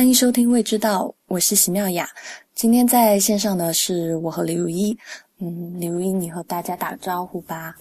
[0.00, 2.08] 欢迎收听《未知道》，我是席妙雅。
[2.54, 4.96] 今天在线上的是我和李如一。
[5.42, 7.74] 嗯，李如一，你和大家打个招呼吧。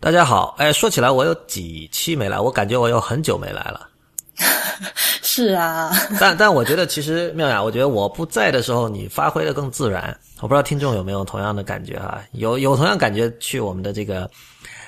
[0.00, 3.88] 大家好，哎，说起来我有几期没来，我感觉我有很久没来了。
[5.22, 10.18] 是啊，但但我觉得其实妙雅，我觉得我不在的时候你发挥的更自然。
[10.40, 12.20] 我不知道听众有没有同样的感觉哈？
[12.32, 14.28] 有有同样感觉，去我们的这个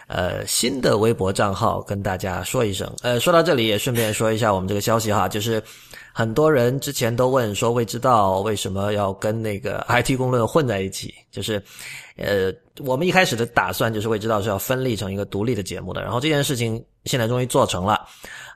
[0.09, 2.93] 呃新的微博账号跟大家说一声。
[3.03, 5.63] 呃，说到这里也顺便说一下我们这个消息哈，就是
[6.19, 11.13] 很多人之前都问说，未知道为什么要跟那个 IT 公论混在一起？
[11.31, 11.63] 就是
[12.17, 18.07] 呃，我们一开始的打算就是未知道是要分立成一个独立的节目的，然后这件事情现在终于做成了，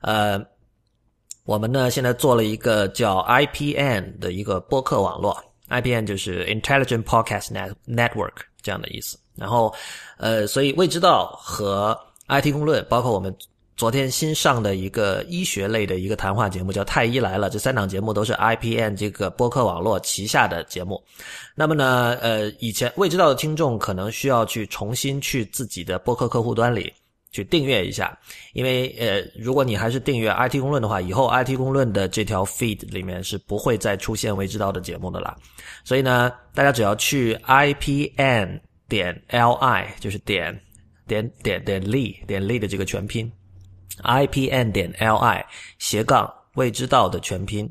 [0.01, 0.43] 呃。
[1.45, 5.37] 我们呢，现在做了一个叫 IPN 的一个播客网络
[5.69, 9.19] ，IPN 就是 Intelligent Podcast Net Network 这样的意思。
[9.35, 9.75] 然后，
[10.17, 13.35] 呃，所以未知道和 IT 公论，包括我们
[13.81, 21.03] 昨天新上的一个医学类的一个谈话节目叫《太医来了》，这三档节目都是 IPN 这个播客网络旗下的节目。
[21.55, 26.93] 那么呢，呃，以前未知道的听众可能需要去重新去自己的播客客户端里。
[27.31, 28.19] 去订阅一下，
[28.53, 35.35] 因为呃，如果你还是订阅 IT 公论的话，以后 IT 公论的这条 feed 里面是不会再出现未知道的节目的啦。
[35.85, 40.61] 所以呢，大家只要去 IPN 点 LI，就是点
[41.07, 43.33] 点点点 Li 点 Li 的这个全拼
[44.03, 45.45] ，IPN 点 LI
[45.79, 47.69] 斜杠未知道的全拼，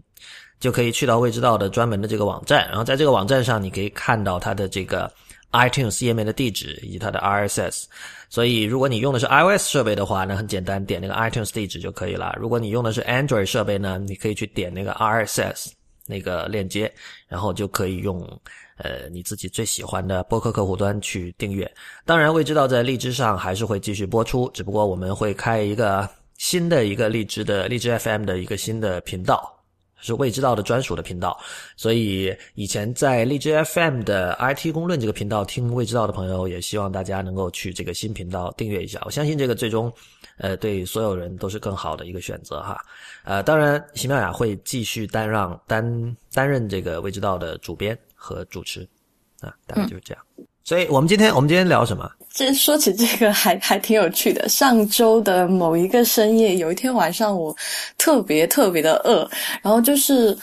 [0.59, 2.67] 就可以去到未知道的专门的这个网站。
[2.69, 5.11] 然后在这个网站上，你可以看到它的这个
[5.51, 7.85] iTunes 页面的地址以及它的 RSS。
[8.31, 12.35] 所以，如果你用的是 iOS 设备的话，那很简单，点那个 iTunes 地址就可以了。
[12.39, 15.71] 如果你用的是 Android 设备呢，你可以去点那个 RSS
[16.05, 16.93] 那个链接，
[17.27, 18.21] 然后就可以用
[18.79, 21.71] 呃你自己最喜欢的播客客户端去订阅。
[22.05, 29.55] 当然，未知道在荔枝上还是会继续播出，只不过我们会开一个新的一个荔枝的荔枝 FM 的一个新的频道。
[30.01, 31.37] 是未知道的专属的频道，
[31.75, 39.01] 所以以前在荔枝 FM 的 IT 公论这个频道听未知道的朋友，也希望大家能够去这个新频道订阅一下。
[39.03, 39.91] 我相信这个最终，
[40.37, 42.81] 呃，对所有人都是更好的一个选择哈。
[43.25, 48.81] 呃，当然，席妙雅会继续担让担担任这个未知道的主编和主持，
[49.39, 50.21] 啊，大概就是这样。
[50.65, 52.07] 所以我们今天我们今天聊什么？
[52.31, 54.47] 这说起这个 还还挺有趣的。
[54.49, 57.55] 上周的某一个深夜，有一天晚上，我
[57.97, 59.27] 特别特别的饿，
[59.63, 60.37] 然后就是，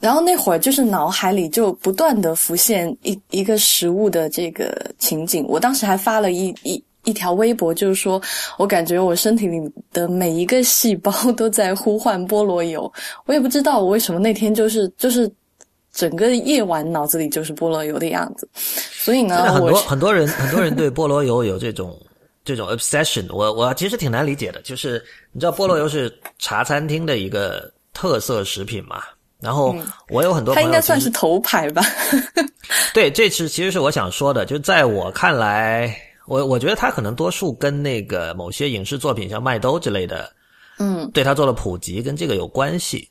[0.00, 5.44] 然后那会儿就是脑海里就不断的浮现一一个食物的这个情景。
[5.46, 8.20] 我当时还发了一一一条微博，就是说
[8.58, 9.60] 我感觉我身体里
[9.92, 12.92] 的每一个细胞都在呼唤菠萝油。
[13.26, 15.30] 我也不知道我为什么那天就是就是。
[15.92, 22.00] 整个夜晚脑子里就是菠萝油的样子，所以呢，很多很多人很多人对菠萝油有这种
[22.44, 24.60] 这种 obsession，我我其实挺难理解的。
[24.62, 29.02] 就是你知道菠萝油是茶餐厅的一个特色食品嘛？
[29.38, 29.76] 然后
[30.08, 31.82] 我有很多，他应该算是头牌吧？
[32.94, 34.46] 对，这是其实是我想说的。
[34.46, 35.94] 就在我看来，
[36.26, 40.32] 我我觉得他可能多数跟那个某些影视作品，像麦兜之类的，
[40.78, 43.08] 嗯，对他做了普及，跟这个有关系。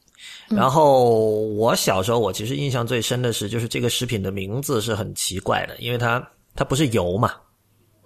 [0.50, 1.10] 然后
[1.56, 7.34] 我小时候，我其实印象最深的是，就是这个食品的名字是很奇怪的，因为它它不是油嘛，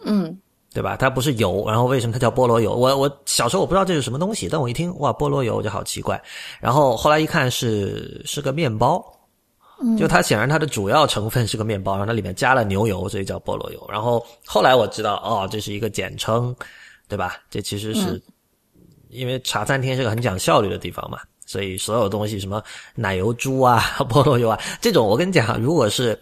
[0.05, 0.37] 嗯，
[0.73, 0.95] 对吧？
[0.95, 2.75] 它不是油，然后为什么它叫菠萝油？
[2.75, 6.21] 我我小时候我不知道这是什么东西，但我一听哇，菠萝油我就好奇怪。
[6.59, 9.03] 然后后来一看是是个面包，
[9.97, 13.89] 就它显然它的主要成分是个面包，然后它里面加了牛油，所以叫菠萝油。
[13.91, 16.55] 然后后来我知道哦，这是一个简称，
[17.07, 17.37] 对吧？
[17.49, 18.21] 这其实是
[19.09, 21.19] 因为茶餐厅是个很讲效率的地方嘛。
[21.45, 22.63] 所以所有东西，什么
[22.95, 23.79] 奶油猪啊、
[24.09, 26.19] 菠萝油啊，这种我跟你讲，如果是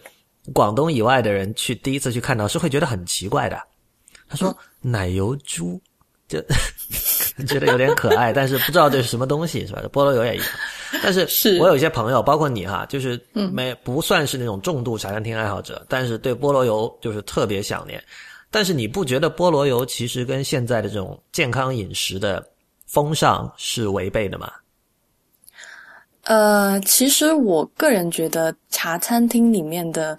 [0.52, 3.60] 广东以外的人去第一次去看到，是会觉得很奇怪的。
[4.28, 5.80] 他说奶油猪，
[6.28, 6.40] 就
[7.46, 9.82] 觉得有点可爱， 但是不知道这是什么东西，是吧？
[9.92, 10.46] 菠萝油也一样。
[11.02, 18.02] 但是我有一些朋友，包括你哈，就是没不算是那种重度茶餐厅爱好者，但是对菠萝油就是特别想念。
[18.50, 22.46] 但是你不觉得菠萝油其实跟现在的这种健康饮食的
[22.86, 24.52] 风尚是违背的吗？
[26.24, 30.16] 呃，其实我个人觉得茶餐厅里面的，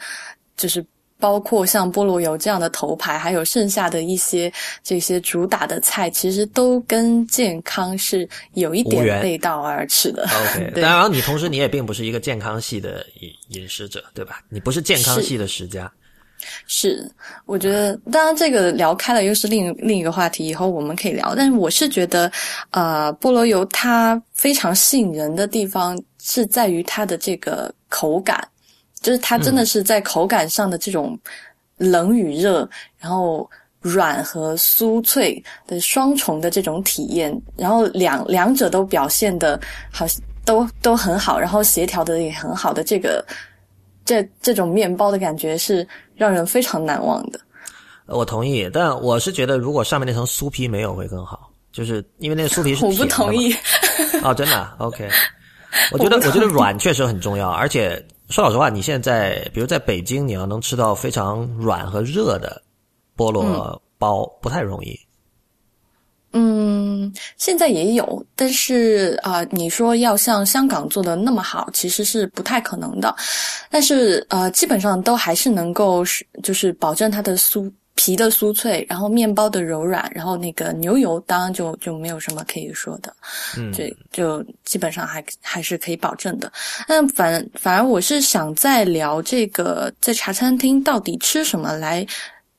[0.55, 0.85] 就是
[1.19, 4.51] 包括像菠萝油这样的头牌，还有剩下的一些
[4.83, 10.27] 这些主打的菜，其实都跟健康是有一点背道而驰的。
[10.53, 14.41] OK，当然你同时你也并不是一个健康系的饮饮食者，对吧？
[14.49, 15.91] 你不是健康系的食家。
[16.67, 17.09] 是，
[17.45, 21.33] 我觉得当然这个聊开了又是另另一个话题，以后我们可以聊。
[21.35, 22.31] 但是我是觉得，
[22.71, 28.47] 呃，菠萝油它非常吸引人的地方是在于它的这个口感，
[29.01, 31.17] 就是它真的是在口感上的这种
[31.77, 33.49] 冷与热，然后
[33.81, 39.59] 软和酥脆的双重的这种体验，然后两两者都表现的
[39.91, 40.05] 好。
[40.45, 43.25] 都都很好，然后协调的也很好的这个
[44.05, 45.85] 这这种面包的感觉是
[46.15, 47.39] 让人非常难忘的。
[48.05, 53.51] 我同意，但我是觉得如果上面那层酥皮没有会更好，就是因为那个酥皮是 我不同意。
[54.23, 55.09] 哦，真的？OK，
[55.91, 62.61] 我觉得我觉得软确实很重要，而且说老实话，你现在比如在北京，你要能吃到非常软和热的
[63.17, 64.99] 菠萝包，不太容易。
[66.37, 73.15] 嗯，现在也有，但是啊，你说要像香港做的那么好，其实是不太可能的。
[73.69, 83.15] 但是呃，基本上都还是能够是，就是保证它的酥皮的酥脆，然后面包的柔软，然后那个牛油当然就就没有什么可以说的，
[83.57, 86.51] 嗯，这就基本上还还是可以保证的。
[86.85, 92.05] 但反反而我是想再聊这个在茶餐厅到底吃什么来。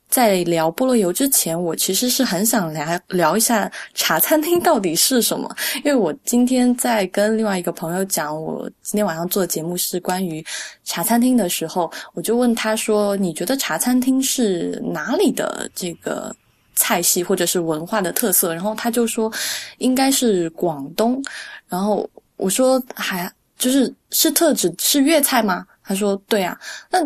[0.09, 5.55] 在聊菠萝油之前，我其实是很想聊聊一下茶餐厅到底是什么。
[5.79, 10.45] 因为我今天在跟另外一个朋友讲，我今天晚上做的节目是关于
[10.85, 16.35] 茶餐厅的时候，我就问他说：“你觉得茶餐厅是哪里的这个
[16.77, 19.31] 菜系或者是文化的特色？”然后他就说
[19.79, 21.23] ：“应该是广东。”
[21.69, 26.59] 然后我说：“还就是是特指是粤菜吗？”他说：“对啊。”
[26.91, 26.99] 那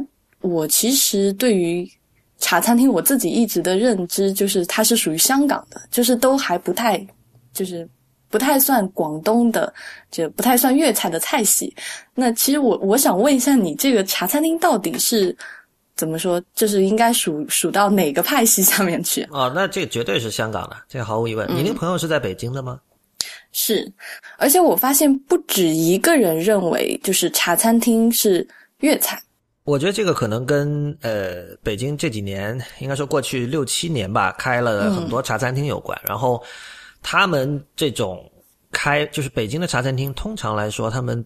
[0.43, 1.91] 我其实对于
[2.41, 7.07] 茶餐厅我自己一直的认知就是它是属于香港的，就是都还不太，
[7.53, 7.89] 就是
[8.29, 9.73] 不太算广东的，
[10.11, 11.75] 就不太算粤菜的菜系。
[12.15, 15.37] 那其实我我想问一下，你这个茶餐厅到底是
[15.97, 16.43] 怎么说？
[16.55, 19.23] 就是应该属属到哪个派系下面去？
[19.31, 21.49] 哦，那这绝对是香港的，这毫无疑问。
[21.55, 22.81] 你那朋友是在北京的吗？
[23.53, 23.93] 是，
[24.39, 28.47] 而且我发现不止一个人认为，就是茶餐厅是
[28.79, 29.21] 粤菜。
[29.71, 35.97] 我觉得这个可能跟呃北京这几年，应该说过去六七年吧，开了很多茶餐厅有关。
[36.05, 36.43] 然后
[37.03, 38.29] 他们这种
[38.73, 41.25] 开，就是北京的茶餐厅，通常来说，他们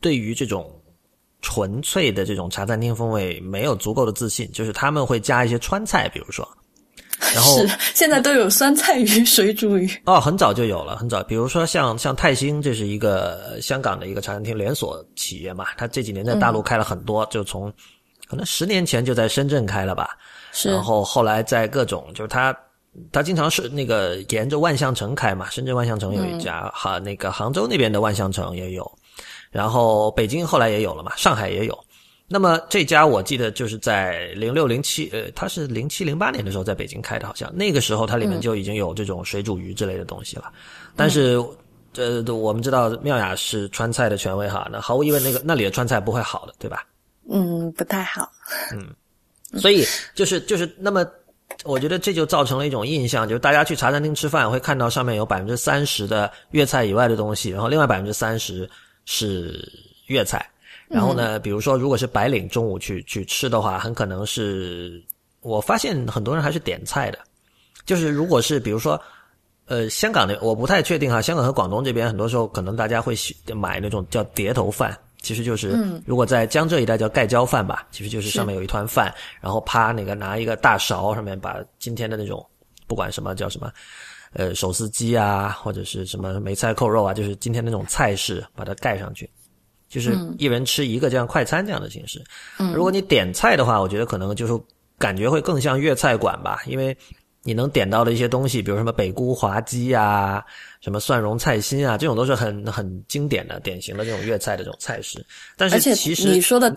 [0.00, 0.70] 对于这种
[1.42, 6.48] 纯粹的这种茶餐厅风味没有足够的自信，就是他们会加一些川菜，比如说。
[7.34, 11.22] 然后 是现在都有酸菜鱼、 水煮鱼哦，很早就有了，很早。
[11.22, 17.72] 比如说像像泰兴，这是一个香港的一个茶餐厅连锁企业嘛，它这几年在大陆开了很多，就从
[18.26, 20.10] 可能十年前就在深圳开了吧，
[20.52, 20.70] 是。
[20.70, 22.56] 然后后来在各种，就是它
[23.12, 28.98] 它经常是那个沿着万象城开嘛，深圳万象城有一家，哈，那个杭州那边的万象城也有，
[29.50, 31.78] 然后北京后来也有了嘛，上海也有。
[32.26, 40.50] 那么这家我记得就是在零六零七，呃，它是零七零八年的时候在北京开的，好像那个时候它里面就已经有这种水煮鱼之类的东西了。
[40.96, 41.38] 但是，
[41.96, 46.86] 呃，我们知道妙雅是川菜的权威哈，那毫无疑问，那个那里的川菜不会好的，对吧？
[47.30, 48.28] 嗯，不太好。
[48.72, 48.88] 嗯，
[49.60, 49.84] 所以
[50.14, 51.06] 就是就是那么，
[51.62, 58.68] 我觉得这就造成了一种印象，就是大家去茶餐厅吃饭会看到上面有百分之三十的粤菜以外的东西，然后另外百分之三十
[59.04, 59.70] 是
[60.06, 60.50] 粤菜。
[60.88, 65.02] 然后呢，比如说，如果是白领中午去去吃的话，很可能是
[65.40, 67.18] 我发现很多人还是点菜的。
[67.86, 69.00] 就是如果是比如说，
[69.66, 73.14] 呃，香港的我不太确定哈，香港和广东这边很多时候可能大家会
[73.54, 75.76] 买那种叫碟头饭，其实就是
[76.06, 82.44] 如果在江浙一带叫盖浇饭吧，其实就是上面有一团饭，然后啪那个拿一个大勺上面把今天的那种
[82.86, 83.72] 不管什么叫什么，
[84.34, 89.28] 呃，手撕鸡啊或者是什么梅菜扣肉啊，就是今天那种菜式把它盖上去。
[89.94, 92.20] 就是一人吃一个这样快餐这样的形式。
[92.74, 94.52] 如果你点菜的话，我觉得可能就是
[94.98, 96.96] 感觉会更像粤菜馆吧，因为
[97.44, 100.42] 你能点到的一些东西，比如什么北菇滑鸡啊，
[100.80, 105.24] 什么蒜蓉菜心啊，这种都是很很经典的、典型的这种粤菜的这种菜式。
[105.56, 106.74] 但是其实你说的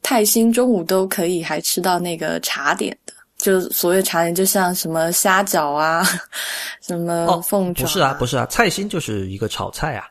[0.00, 6.06] 泰兴中午都可以还吃到那个茶点的，就所谓茶点，就像什么虾饺啊，
[6.86, 7.82] 什么凤爪。
[7.82, 10.06] 不是啊，不是啊，菜心就是一个炒菜啊。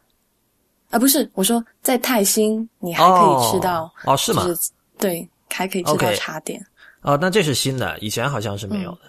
[0.89, 4.43] 啊，不是，我说在泰兴，你还可以吃到哦，是吗？
[4.98, 6.60] 对，还可以吃到茶点。
[7.01, 9.01] 哦，那这是新的，以前好像是没有的。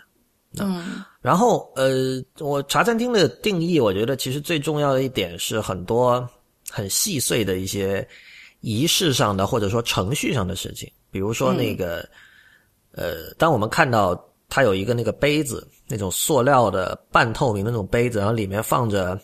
[0.63, 6.29] 嗯，然后呃，我茶餐厅的定义，我觉得其实最重要的一点是很多
[6.69, 8.07] 很细碎的一些
[8.61, 12.07] 仪式上的或者说程序上的事情，比如说那个
[12.93, 19.19] 呃，当我们看到它有一个那个杯子，那种塑料的半透明的那种杯子，然后里面放着。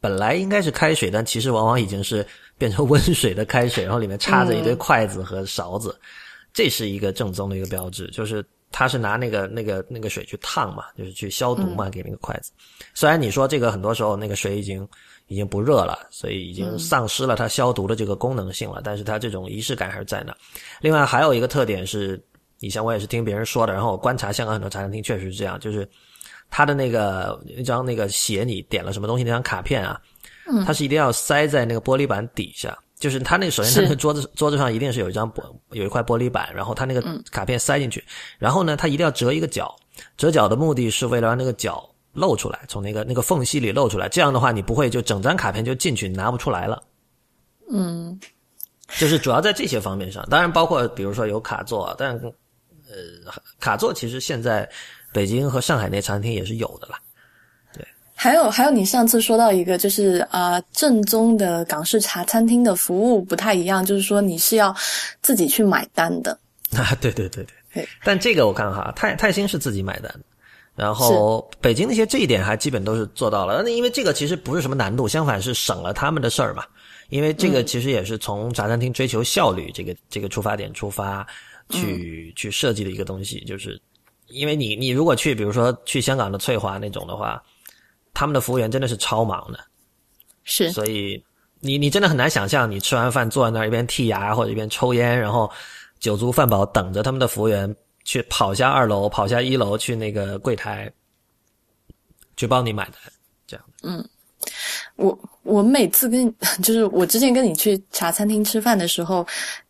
[0.00, 2.24] 本来应该是开水，但其实往往已经是
[2.56, 5.98] 变成温水的开水， 然后里面插着一堆筷子和勺子，
[6.52, 12.52] 这是一个正宗的一个标志，就是他是拿那个那个那个水去烫嘛，就是去消毒嘛，给那个筷子。
[12.94, 14.86] 虽然你说这个很多时候那个水已经
[15.26, 20.36] 已经不热了，所以已经丧失了它消毒的这个功能性了，但是它这种仪式感还是在那。
[20.80, 22.22] 另外还有一个特点是，
[22.60, 25.88] 以前我也是听别人说的，然后我观察香港很多茶餐厅确实是这样，就是。
[26.50, 30.00] 他的那个一张那个写你点了什么东西那张卡片啊，
[30.66, 32.76] 它是一定要塞在那个玻璃板底下。
[32.98, 35.40] 就是他那首先它那个桌子桌子上一定是有一张玻
[35.70, 37.00] 有一块玻璃板，然后他那个
[37.30, 38.04] 卡片塞进去，
[38.38, 39.72] 然后呢，他一定要折一个角，
[40.16, 44.08] 折角的目的是为了让那个角露出来，从那个那个缝隙里露出来。
[44.08, 46.82] 这样的话，你不会就整张卡片就进去，你拿不出来了。
[47.70, 48.18] 嗯，
[48.96, 52.18] 就是主要在这些方面上，当然包括比如说有卡座，但
[52.90, 54.68] 呃，卡座其实现在
[55.12, 56.98] 北京和上海那餐厅也是有的啦。
[58.20, 64.74] 还有还有，你上次说到一个，就是啊，正宗的港式茶餐厅的服务不太一样，就是说你是要
[65.22, 66.36] 自己去买单的
[66.76, 66.96] 啊。
[67.00, 70.12] 对对对对，但这个我看哈，泰泰兴是自己买单，
[70.74, 73.62] 然后北京那些这一点还基本都是做到了。
[73.62, 76.64] 那因为这个其实不是什么难度，相反是省了他们的事儿嘛。
[77.10, 81.24] 因为这个其实也是从茶餐厅追求效率这个这个出发点出发
[81.68, 83.80] 去去设计的一个东西，就是
[84.28, 87.42] 因为你你如果去比如说去香港的翠华那种的话。
[88.14, 89.60] 他们的服务员真的是超忙的，
[90.42, 91.22] 是，所以
[91.60, 95.48] 你你真的很难想象，你吃完饭坐在那儿一边剔牙或者一边抽烟，然后
[96.00, 100.90] 酒足饭饱等着他们的服务员去跑下二楼、跑下一楼去那个柜台
[102.36, 102.94] 去帮你买单，
[103.46, 103.64] 这样。
[103.84, 104.04] 嗯，
[104.96, 109.24] 我我每次跟 就是我之前跟你去茶餐厅吃饭的时候，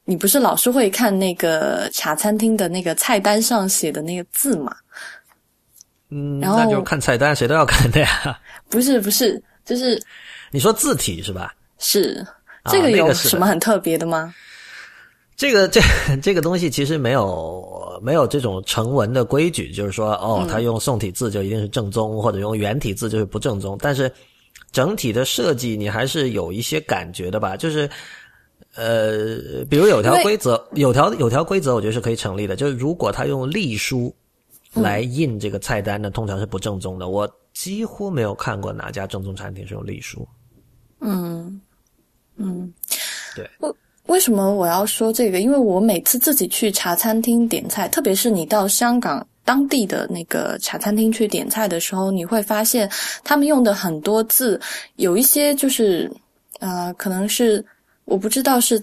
[0.08, 4.74] 你不是老是会看那个茶餐厅的那个菜单上写的那个字吗？
[6.08, 8.40] 嗯，那就看菜单，谁都要看的呀。
[8.70, 10.02] 不是不是，就是
[10.50, 11.54] 你说字体是吧？
[11.78, 12.26] 是
[12.70, 14.34] 这个有什么很特别的吗？
[15.36, 15.78] 这个这
[16.22, 23.76] 这个东西其实没有没有这种成文的规矩，就是说哦，他用宋体字就一定是正宗，或者用圆体字就是不正宗。
[23.78, 24.10] 但是
[24.72, 27.58] 整体的设计你还是有一些感觉的吧？
[27.58, 27.88] 就是
[28.78, 32.56] 呃，比如有条规则，有条有条规则，我觉得是可以成立的。
[32.56, 34.14] 就是如果他用隶书。
[34.75, 37.08] 来印这个菜单呢，通常是不正宗的。
[37.08, 40.28] 我几乎没有看过哪家正宗餐厅是用隶书。
[41.00, 41.58] 嗯
[42.37, 42.70] 嗯，
[43.35, 43.49] 对。
[43.61, 43.75] 为
[44.06, 45.40] 为什么我要说这个？
[45.40, 52.88] 因为我每次自己去茶餐厅点菜，特别是你到香港当地的那个茶餐厅去点菜的时候，你会发现
[53.25, 54.61] 他们用的很多字，
[54.97, 56.12] 有一些就是
[56.61, 57.64] 呃，可能是
[58.08, 58.82] 我不知道是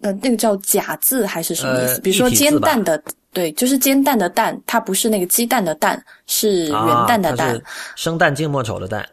[0.00, 2.00] 呃那个叫假字还是什么意思。
[2.00, 3.02] 比如说煎蛋的。
[3.34, 6.78] 对，就是煎蛋的蛋，它不是那个鸡蛋的蛋，是元
[7.08, 7.60] 旦的蛋，
[7.96, 9.04] 生旦净末丑的旦。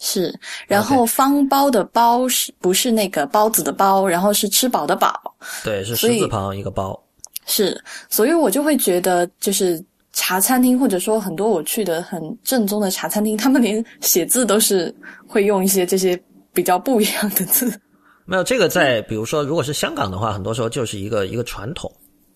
[0.00, 4.04] 是，然后方包的包是不是那个包子的包？
[4.04, 5.32] 然后是吃饱的饱。
[5.62, 7.00] 对，是十字旁一个包。
[7.46, 9.80] 是，所以我就会觉得，就是
[10.12, 14.92] 茶餐厅或者说很多我去的很正宗的茶餐厅，他们连写字都是
[15.24, 16.20] 会用一些这些
[16.52, 17.80] 比较不一样的字。
[18.28, 21.90] 没有这个在，比如说如果是香港的话，很多时候就是一个一个传统。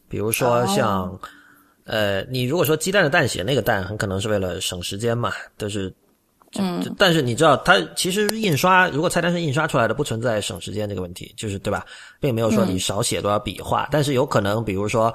[0.08, 1.18] 比如说像，
[1.84, 5.92] 呃，你如果说鸡蛋的蛋写那个蛋，很可能是为了省时间嘛，都是，
[6.58, 11.84] 嗯，但是你知道，它其实印刷，如果菜单是印刷出来的，不存在省时间这个问题，就是对吧？
[12.20, 15.12] 并没有说你少写多少笔画，但是有可能，比如说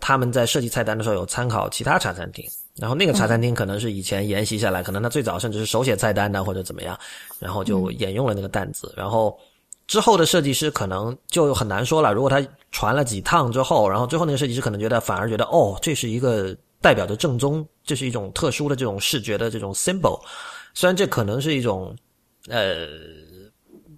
[0.00, 2.44] 他们在设计菜单的时候有参考其他茶餐厅，
[2.76, 6.98] 然后那个茶餐厅可能是以前沿袭下来，可能他最早甚至是手写菜单的或者怎么样，
[7.38, 9.36] 然后就沿用了那个蛋字，然后。
[9.86, 12.12] 之后的设计师可能就很难说了。
[12.12, 20.20] 如果他传了几趟之后，然后最后那个设计师可能觉得反而觉得哦，这是一个代表着正宗，这是一种特殊的这种视觉的这种 symbol。
[20.74, 21.94] 虽然这可能是一种
[22.48, 22.88] 呃，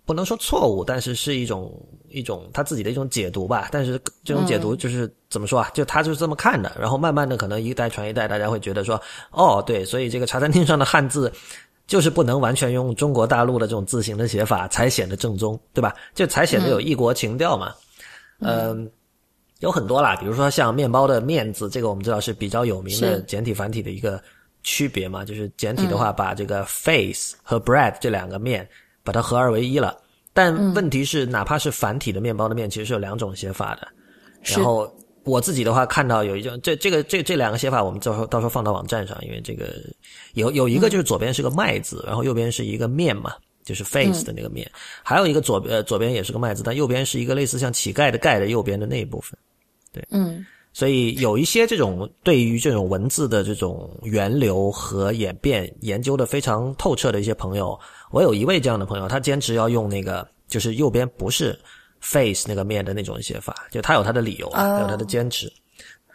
[0.05, 1.73] 不能说错误，但是是一种
[2.09, 3.69] 一种他自己的一种解读吧。
[3.73, 5.71] 但是这种解读就是怎么说啊？
[5.73, 6.71] 就他就是这么看的。
[6.79, 11.33] 然后慢慢的，可能一代传一代，大家会觉得说哦，对，所以这个茶餐厅上的汉字。
[11.89, 15.93] 就是不能完全用中国大陆的这种字形的写法才显得正宗，对吧？
[16.15, 17.75] 就才显得有异国情调嘛。
[18.41, 18.89] 嗯，
[19.61, 24.23] 有很多啦，比如说像面包的面字，这个我们知道是比较有名的简体繁体的一个
[24.63, 25.25] 区别嘛。
[25.25, 28.69] 就是简体的话，把这个 face 和 bread 这两个面
[29.03, 29.97] 把它合二为一了。
[30.33, 33.89] 但问题是，哪怕是繁体的面包的面，其实是有两种写法的。
[34.43, 34.89] 然后。
[35.29, 39.75] 我自己的话看到有一种这这个这这两个写法，我们到时候到时候放到网站上，因为这个
[40.35, 44.71] 有有一个就是左边是个麦字，然后右边是一个面嘛，就是 face 的那个面，
[45.03, 49.39] 还有一个左呃左边也是个麦字，但右边是一个类似像乞丐的丐的右边的那一部分，
[49.93, 57.79] 对，嗯，所以有一些这种对于这种文字的这种源流和演变研究的非常透彻的一些朋友，
[58.11, 61.59] 我有一位这样的朋友，他坚持要用那个就是右边不是。
[62.01, 65.53] Face 那个面的那种写法，就他有他的理由，有他的坚持。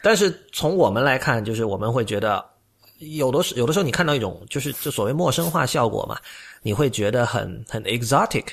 [0.02, 2.44] 但是从我们来看，就是我们会觉得，
[3.00, 6.18] 有的时有的时候你看到一种就是就所谓陌生化效果嘛，
[6.62, 8.46] 你会觉得很很 exotic，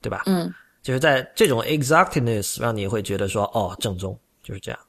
[0.00, 0.22] 对吧？
[0.26, 0.52] 嗯，
[0.82, 4.80] 就是在这种 exoticness 让你会觉得说，哦，正宗就是这样。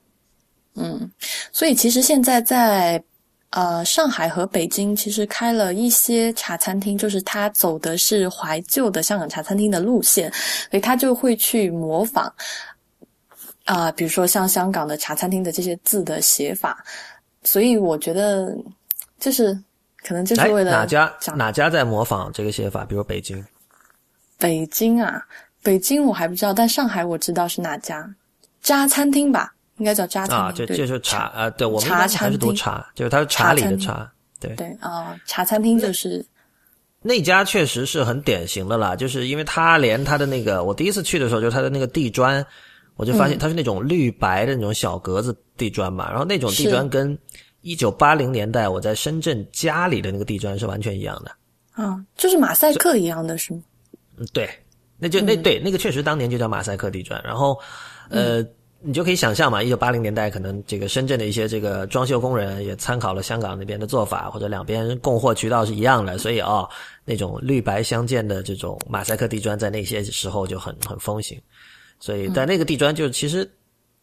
[0.75, 1.11] 嗯，
[1.51, 3.03] 所以其实现在在
[3.51, 10.31] 呃，上海和北京其实开了一些茶餐厅，就是他走的是怀旧的香港茶餐厅的路线，
[10.69, 12.33] 所以他就会去模仿
[13.65, 16.83] 啊、比如说像香港的茶餐厅的这些字的写法，
[17.43, 18.53] 所以我觉得
[19.19, 19.53] 就是
[20.03, 22.83] 可能就是哎为了哪家哪家在模仿这个写法？
[22.83, 23.45] 比如北京
[24.37, 25.21] 北京啊，
[25.61, 28.15] 北京我还不知道，但上海我知道是哪家
[28.61, 30.45] 渣餐厅吧，应该叫渣餐厅。
[30.45, 34.11] 啊，就对就是茶啊，对我们茶般还是读茶，就是它是茶里的茶茶。
[34.39, 36.25] 对，对啊、茶餐厅就是
[37.01, 42.43] 那家确实是很典型的啦，就是因为它连它的那个，我第一次去的时候，就是它的那个地砖，
[42.95, 47.17] 我就发嗯现它是那种绿白的那种小格子地砖嘛，然后那种地砖跟
[47.61, 51.31] 一九八零年代我在深圳家里的那个地砖是完全一样的。
[51.73, 53.61] 啊，就是马赛克一样的是吗？
[54.17, 54.49] 嗯，对，
[54.97, 57.59] 那就那对那个确实当年就叫马赛克地砖，然后
[58.09, 58.43] 呃。
[58.83, 66.67] 你就可以想象嘛，一九八零年代可能这个深圳的一些这个装修工人也参考了香港那边的做法，或者两边供货渠道是一样的，所以哦，
[67.05, 71.39] 那种绿白相间的这种马赛克地砖在那些时候就很很风行。
[71.99, 73.47] 所以但那个地砖就其实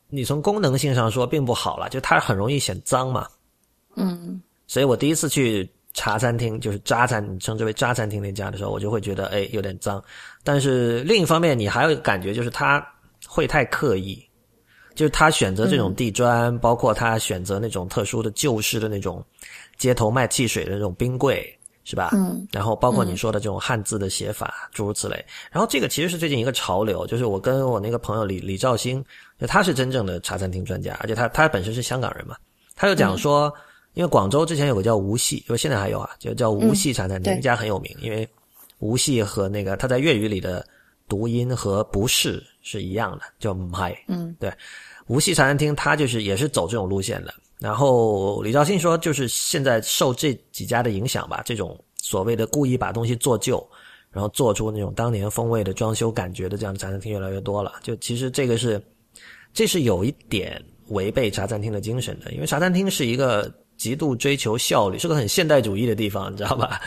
[0.09, 3.27] 你从功能性上说并不好了，就它很容易显脏嘛。
[3.97, 10.01] 嗯，所以我第一次去茶餐厅，就是渣餐，你称之为渣餐厅那家的时候，我就会觉得哎有点脏。
[10.45, 12.81] 但是另一方面，你还有一个感觉就是它
[13.27, 14.25] 会太刻意，
[14.99, 19.25] 就是他选择这种地砖，包括他选择那种特殊的旧式的那种
[19.77, 22.11] 街头卖汽水的那种冰柜，是吧？
[22.15, 22.45] 嗯。
[22.51, 25.25] 然后包括你说的这种汉字的写法，诸如此类。
[25.53, 29.05] 然后这个其实是最近一个潮流，就是我跟我那个朋友李李兆星，
[29.41, 32.37] 就他是真正的茶餐厅专家，而且他他本身是香港人嘛，
[32.75, 33.55] 他就讲说。
[33.95, 37.97] 因为广州之前有个叫无锡，因为现在还有啊，就叫无锡茶餐厅，家很有名。
[38.01, 38.29] 因为
[38.79, 40.65] 无锡和那个他在粤语里的
[41.09, 43.97] 读音和不是是一样的，叫 my，。
[44.07, 44.53] 嗯，对，
[45.09, 47.35] 无锡茶餐厅它就是也是走这种路线的。
[47.59, 53.67] 然后李兆信说，就是现在受这几家的影响吧，这种所谓的故意把东西做旧，
[54.13, 57.73] 然后做出那种当年风味的装修感觉的这样的茶餐厅越来越多了。
[57.83, 58.81] 就其实这个是，
[59.53, 66.81] 这是有一点违背茶餐厅的精神的，因为茶餐厅是一个极度追求效率，是个很现代主义的地方，你知道吧？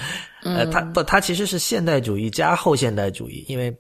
[0.43, 3.76] 呃，它不，它其实是现代主义加后现代主义，因为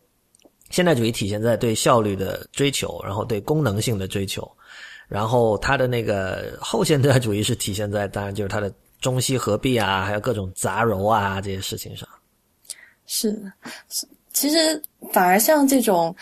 [0.71, 4.49] 现代主义体现在对效率的追求，然后对功能性的追求，
[5.07, 12.07] 然后它的那个后现代主义是体现在，当然就是它的中西合璧啊，还有各种杂糅啊这些事情上。
[13.05, 13.31] 是，
[13.89, 14.81] 是其实
[15.11, 16.15] 反而像这种，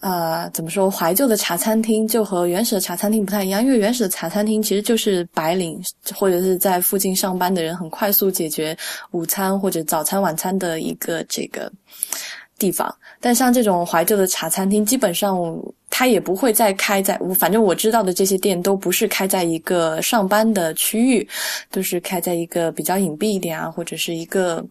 [0.00, 5.80] 呃，怎么说，怀旧的茶餐厅就和原始的茶餐厅不太一样，因为原始的茶餐厅其实就是白领
[6.16, 8.76] 或者是在附近上班的人很快速解决
[9.12, 11.70] 午餐或者早餐、晚餐的一个这个
[12.58, 12.92] 地方。
[13.22, 15.56] 但像这种怀旧的茶餐厅，基本上
[15.88, 21.26] 它也不会再开在，反正我知道的这些店都不是开在一个上班的区域，
[21.70, 24.62] 都是开在一个比较隐蔽一点啊，或者是一个。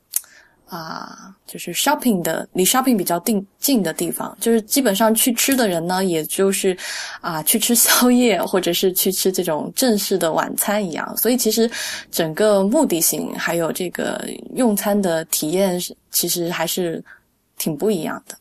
[0.72, 6.78] 啊，就是 shopping 的离 shopping 比较近近的地方，就是基本上去吃的人呢，也就是
[7.20, 11.14] 啊去吃宵夜，或者是去吃这种正式的晚餐一样。
[11.18, 11.70] 所以其实
[12.10, 15.78] 整个目的性还有这个用餐的体验，
[16.10, 17.04] 其实还是
[17.58, 18.38] 挺不一样的。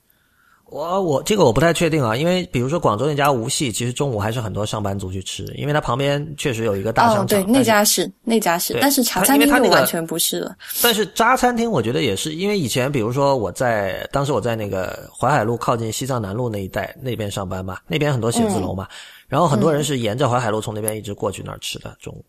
[0.71, 7.41] 我我这个我不太确定啊，因为比如说广州那家无锡，其实中午还是很多上班族去吃，因为它旁边确实有一个大商场。
[7.41, 10.57] 哦，对，那家是那家是，但是茶餐厅完全不是了。
[10.81, 18.87] 但是渣餐厅，我觉得也是，因为以前比如说我在当时我在那个淮海路靠近西藏南路那一带那边上班嘛，那边很多写字楼嘛，
[19.27, 22.25] 然后很多人是沿着淮海路从那边一直过去那儿吃的中午。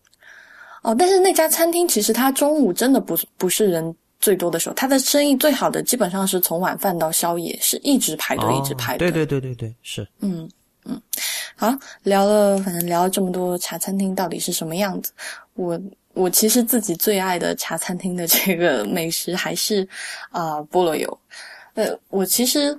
[0.81, 9.09] 哦，但是那家餐厅其实它中午真的不不是人最多的时候，他的生意最好的基本上是从晚饭到宵夜，是一直排队、一直排队。
[9.09, 10.07] 哦对对对对对，是。
[10.19, 10.49] 嗯
[10.85, 10.99] 嗯，
[11.55, 15.11] 好，聊了，反正聊了这么多茶餐厅到底是什么样子，
[15.55, 15.79] 我
[16.13, 19.87] 我其实自己最爱的茶餐厅的这个美食还是
[20.29, 21.19] 啊、菠萝油。
[21.73, 22.77] 呃，我其实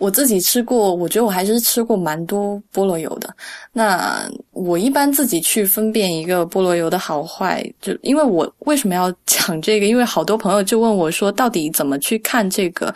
[0.00, 3.32] 我自己吃过，我觉得我还是吃过蛮多菠萝油的。
[3.70, 9.84] 那我一般自己去分辨一个菠萝油的好坏，就因为我为什么要讲这个？
[9.84, 12.92] 因为好多朋友就问我说，到底怎么去看这个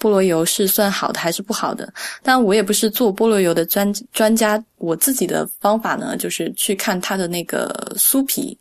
[0.00, 1.92] 菠萝油是算好的还是不好的？
[2.22, 8.56] 但我也不是做菠萝油的专专家，我自己的方法呢，就是去看它的那个酥皮，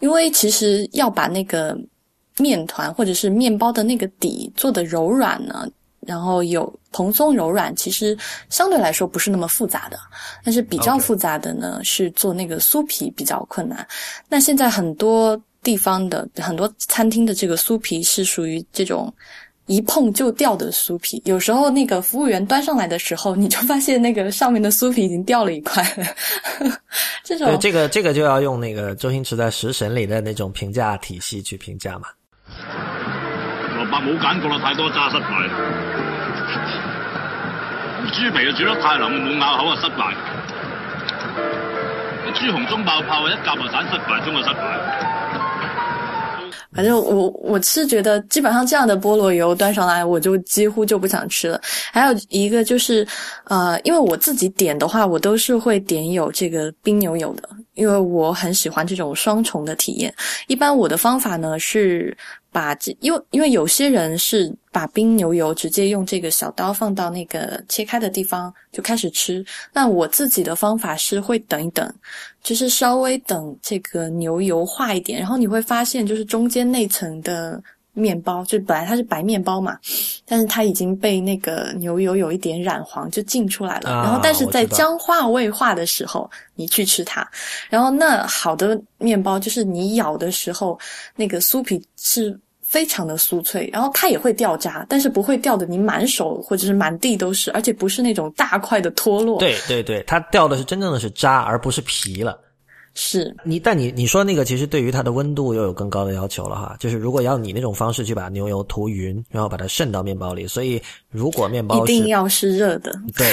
[0.00, 1.78] 因为其实要把那个
[2.38, 5.68] 面团或者是面包的那个底做的柔软呢，
[6.06, 8.16] 然后有蓬松柔软，其实
[8.48, 9.98] 相对来说不是那么复杂的。
[10.44, 13.86] 但是比较复杂的呢是做那个酥皮比较困难。
[14.28, 19.12] 那现在很多地方的很多餐厅的这个酥皮是属于这种
[19.66, 21.20] 一碰就掉的酥皮。
[21.24, 26.06] 有时候那个服务员端上来的时候，你就发现那个上面的酥皮已经掉了一块了。
[27.24, 32.06] 这种对这个这个就要用那个周星驰在《食神》里的那种评价体系去评价嘛。
[33.86, 35.48] 萝卜冇揀過啦，太多渣失敗。
[38.12, 40.14] 豬皮就煮得太腍，冇咬口啊失敗。
[42.34, 44.78] 豬紅中爆泡，一夾就散失敗，中就失敗。
[46.74, 51.58] 反正我我是觉得，基本上这样的菠萝油端上来，我就几乎就不想吃了。
[51.92, 53.06] 还有一个就是，
[53.44, 60.12] 呃，因为我自己点的话，我都是会点有这个冰牛油的，因为我很喜欢这种双重的体验。
[60.48, 62.16] 一般我的方法呢是
[62.50, 69.44] 把这，因为因为有些人是把冰牛油直接用这个小刀放到那个切开的地方就开始吃。
[69.72, 71.94] 那我自己的方法是会等一等，
[72.42, 77.62] 就是稍微等这个牛油化一点，然后你会发现，就是中间那层的
[77.96, 79.76] 面包，就本来它是白面包嘛，
[80.24, 83.90] 但是它已经被那个牛油有一点染黄，就浸出来了。
[83.90, 87.28] 啊然后，但是在僵化未化的时候，你去吃它，
[87.68, 90.78] 然后那好的面包就是你咬的时候，
[91.16, 92.38] 那个酥皮是。
[92.68, 102.36] 非常的酥脆，然后它也会掉渣，但是不会掉的你满手或者是满地都是，而且不是那种大块的脱落。，对对对，它掉的是真正的是渣，而不是皮了。
[102.98, 110.80] 是你但你你说那个其实对于它的温度又有更高的要求了哈，就是如果要你那种方式去把牛油涂匀，然后把它渗到面包里，所以
[111.10, 112.98] 如果面包一定要是热的。
[113.14, 113.30] 对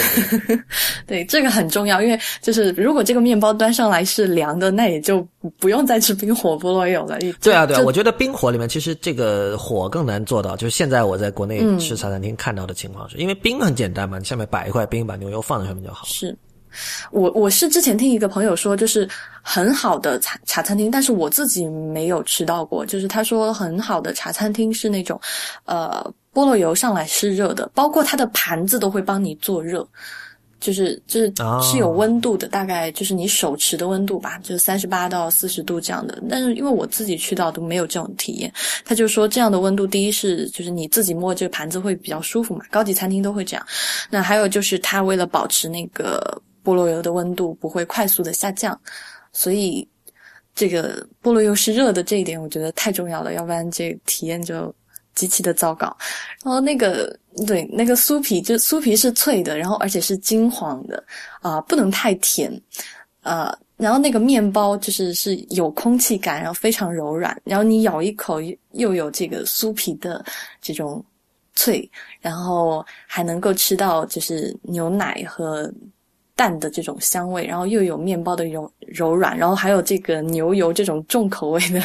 [0.48, 0.60] 对
[1.08, 5.26] 对，这个很重要，因为就是如果这个面包端上来是凉的，那也就
[5.58, 7.18] 不用再吃冰火菠萝油了。
[7.42, 16.06] 对啊对啊，我觉得冰火里面其实这个火更难做到，就是现在我在国内嗯吃茶餐厅看到的情况是，因为冰很简单嘛，你下面摆一块冰，把牛油放在上面就好。
[16.06, 16.36] 是。
[17.12, 19.08] 我我是之前听一个朋友说，就是
[19.42, 22.86] 很好的茶茶餐厅，但是我自己没有吃到过。
[22.86, 25.20] 就是他说很好的茶餐厅是那种，
[25.66, 29.88] 呃，菠萝油上来是热的，包括它的盘子都会帮你做热，
[30.60, 36.22] 就是就是哦是有温度的，大概就是你手持的温度吧，就是三十八到四十度这样的。
[36.30, 38.52] 但是因为我自己去到都没有这种体验，
[38.86, 43.66] 他就说这样的温度，第一是就是你自己摸这个盘子会比较舒服嘛，高级餐厅都会这样。
[44.10, 48.80] 那还有就是他为了保持那个菠萝油的温度不会快速的下降，
[49.32, 49.88] 所以
[50.56, 54.74] 这个菠萝油是热的这一点，我觉得太重要了，要不然这体验就
[55.16, 55.96] 极其的糟糕。
[56.44, 61.04] 然后那个对那个酥皮，就酥皮是脆的，然后而且是金黄的
[61.42, 62.52] 啊、不能太甜，
[63.22, 63.58] 呃。
[63.76, 68.40] 然后那个面包就是是有空气感，然后非常柔软，然后你咬一口
[68.74, 70.24] 又有这个酥皮的
[70.62, 71.04] 这种
[71.54, 71.90] 脆，
[72.22, 75.74] 然后还能够吃到就是牛奶和
[76.36, 81.82] 蛋的这种香味，然后又有面包的柔柔软，然后还有这个牛油这种重口味的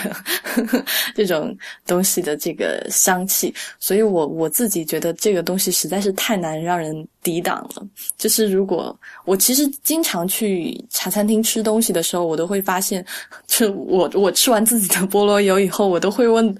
[1.15, 1.57] 这种
[1.87, 7.87] 东西的这个香气，所以我我自己觉得这个东西实在是太难让人抵挡了。
[8.17, 13.05] 就是如果我其实经常去茶餐厅吃东西的时候，我都会发现，
[13.47, 16.57] 就我我吃完自己的菠萝油以后，我都会问。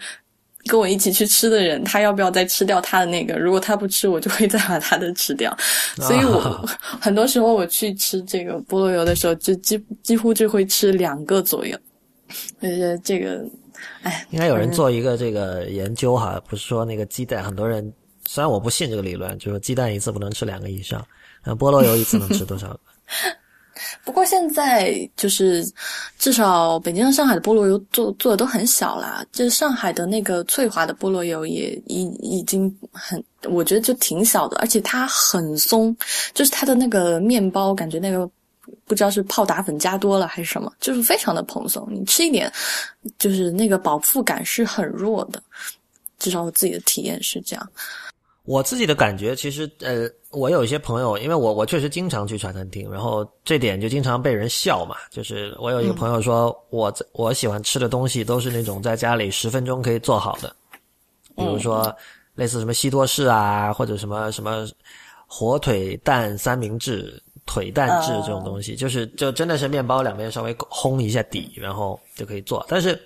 [0.67, 3.39] 跟我一起去吃的人，他要不要再吃掉他的那个？
[3.39, 5.57] 如果他不吃，我就会再把他的吃掉。
[5.97, 6.69] 所以我、
[7.01, 11.79] 很多时候我去吃这个菠萝油的时候，就几几乎就会吃两个左右。
[12.61, 13.43] 我觉得这个，
[14.03, 17.91] 哎，应该有人做一个这个研究哈，不是说那个鸡蛋，很多人
[18.27, 21.03] 虽然我不信这个理论，就是鸡蛋一次不能吃两个以上，
[21.43, 22.81] 那菠萝油一次能吃多少个？
[24.05, 25.67] 不过现在就是
[26.19, 29.25] 至少北京和上海的菠萝油做做的都很小啦。
[29.33, 35.97] 这上海的那个翠华的菠萝油也已已经很，我觉得就挺小的，而且它很松，
[36.35, 38.29] 就是它的那个面包感觉那个。
[38.85, 41.87] 不知道是泡打粉加多了还是什么，就是非常的蓬松。
[41.91, 42.53] 你吃一点，
[43.19, 45.43] 就是那个饱腹感是很弱的，
[46.19, 47.71] 至少我自己的体验是这样。
[48.49, 54.97] 我自己的感觉，其实呃，我有一些朋友，因为我我确实经常去茶餐厅，然后这点就经常被人笑嘛。
[55.11, 60.51] 就是我有一个朋友说，我我喜欢吃的东西都是那种在家里十分钟可以做好的，
[61.37, 61.95] 比如说
[62.37, 64.67] 类似什么西多士啊，或者什么什么
[65.27, 72.65] 火腿蛋三明治、腿蛋治这种东西，就是就真的是面包两边稍微烘一下底，然后就可以做。
[72.67, 72.99] 但是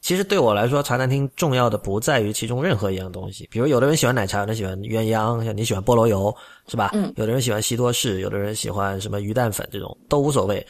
[0.00, 3.46] 其实对我来说，茶餐厅重要的不在于其中任何一样东西。
[3.50, 6.34] 比如有的人喜欢奶茶，有的人喜欢鸳鸯，像你喜欢菠萝油，
[6.68, 6.90] 是吧？
[6.94, 7.12] 嗯。
[7.16, 10.66] 有的人喜欢西多士，有的人喜欢什么鱼蛋粉，这种都无所谓。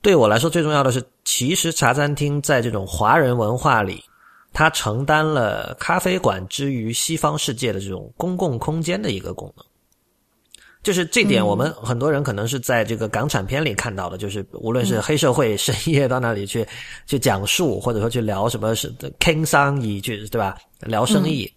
[0.00, 4.04] 对我来说，最重要的是，其实茶餐厅在这种华人文化里，
[4.52, 9.64] 它承担了咖啡馆之于西方世界的这种公共空间的一个功能。
[10.82, 16.66] 就是这点，我们很多人可能是在这个港产片里看到的，就是无论是黑社会深夜到那里去
[17.06, 20.58] 去讲述，或者说去聊什么是 king 商一句对吧？
[20.80, 21.48] 聊生意，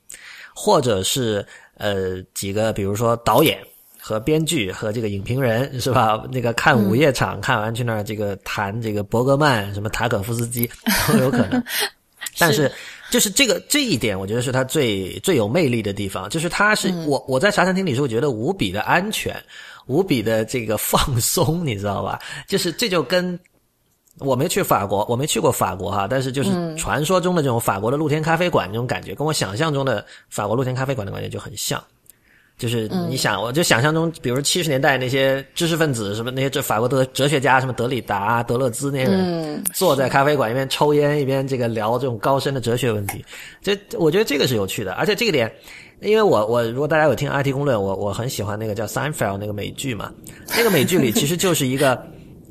[0.54, 1.44] 或者是
[1.78, 3.58] 呃几个，比如说导演
[4.00, 6.24] 和编剧和这个影评人是吧？
[6.32, 10.70] 那个看午夜场，看完去那儿这个谈这个伯格曼、什么塔可夫斯基
[11.08, 11.64] 都有可能。
[12.38, 12.72] 但是
[13.12, 19.36] 就是这个这一点，我觉得是他最最有魅力的地方，就是他是我我在茶餐厅里是会觉得无比的安全，
[19.88, 22.20] 无比的这个放松，你知道吧？
[22.48, 23.40] 就是这就跟。
[24.20, 31.84] 我没去法国，我没去过法国哈，但是就是传说中的这种法国的露天咖啡馆那种感觉，跟我想象中的法国露天咖啡馆的感觉就很像。
[32.58, 43.24] 就是你想，我就想象中，比如七十年代那些知识分子什么那些这法国的哲学家，什么德里达、德勒兹那些人，坐在咖啡馆一边抽烟一边这个聊这种高深的哲学问题，
[43.62, 44.94] 这我觉得这个是有趣的。
[44.94, 45.52] 而且这个点，
[46.02, 50.12] 因为我我如果大家有听 IT 公论，我我很喜欢那个叫 Seinfeld 那个美剧嘛，
[50.56, 52.02] 那个美剧里其实就是一个。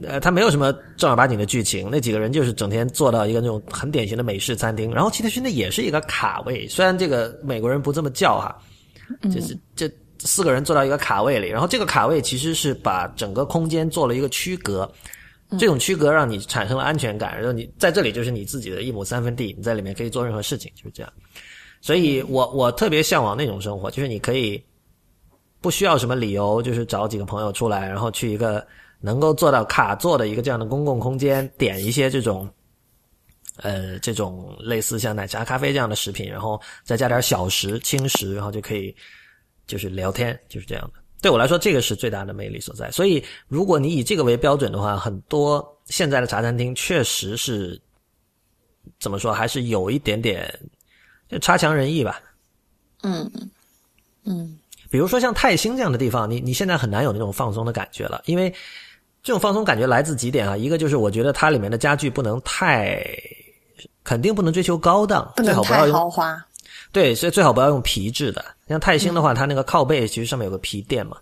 [0.02, 8.54] 呃，他没有什么正儿八经的剧情，那几个人就是整天坐到一个那种很典型的美式餐厅，然后其实那也是一个卡位，虽然这个美国人不这么叫哈，
[9.22, 14.90] 就是这四个人坐到一个卡位里，然后这个卡位其实是把整个空间做了一个区隔，
[15.58, 21.12] 这种区隔让你产生了安全感，然后你在这里就是你自己的一亩三分地，你在里面可以做任何事情，就是这样。
[21.80, 24.62] 所以我我特别向往那种生活，就是你可以
[25.60, 28.66] 不需要什么理由，就是找几个朋友出来，然后去一个。
[29.00, 32.48] 能够做到卡座的一个这样的公共空间，点一些这种，
[33.58, 38.94] 呃，这种类似像奶茶、咖啡这样的食品，然后再加点小食、轻食，然后就可以
[39.66, 41.00] 就是聊天，就是这样的。
[41.22, 42.90] 对我来说，这个是最大的魅力所在。
[42.90, 47.80] 所以，如果你以这个为标准的话，很多现在的茶餐厅确实是
[48.98, 50.52] 怎么说，还是有一点点
[51.28, 52.20] 就差强人意吧。
[53.02, 53.30] 嗯
[54.24, 54.58] 嗯，
[54.90, 58.52] 比如说像泰兴这样的地方，你你现在很难有那种放松的感觉了，因为。
[59.26, 60.54] 这种放松感觉来自几点啊？
[60.54, 63.02] 一个就是我觉得它里面的家具不能太，
[64.04, 66.40] 肯定不能追求高档，最好不要豪华。
[66.92, 68.44] 对，所以最好不要用皮质的。
[68.68, 71.16] 像泰兴的话，它那个靠背其实上面有个皮垫嘛，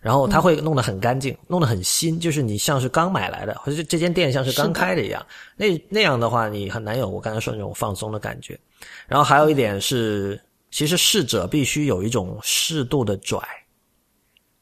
[0.00, 5.24] 然后它会弄得很干净，弄得很新，就是你像是刚买来的，或者这间店像是刚开的一样。
[5.56, 8.58] 那那样的话，你很难有我刚才说那种放松的感觉。
[9.06, 13.38] 然后还有一点是，其实侍者必须有一种适度的拽。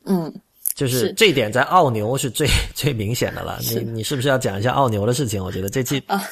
[0.07, 0.33] 嗯。
[0.77, 3.59] 就是这一点在澳牛是最 最明显的了。
[3.62, 5.43] 你你是不是要讲一下澳牛的事情？
[5.43, 6.23] 我觉得这期啊，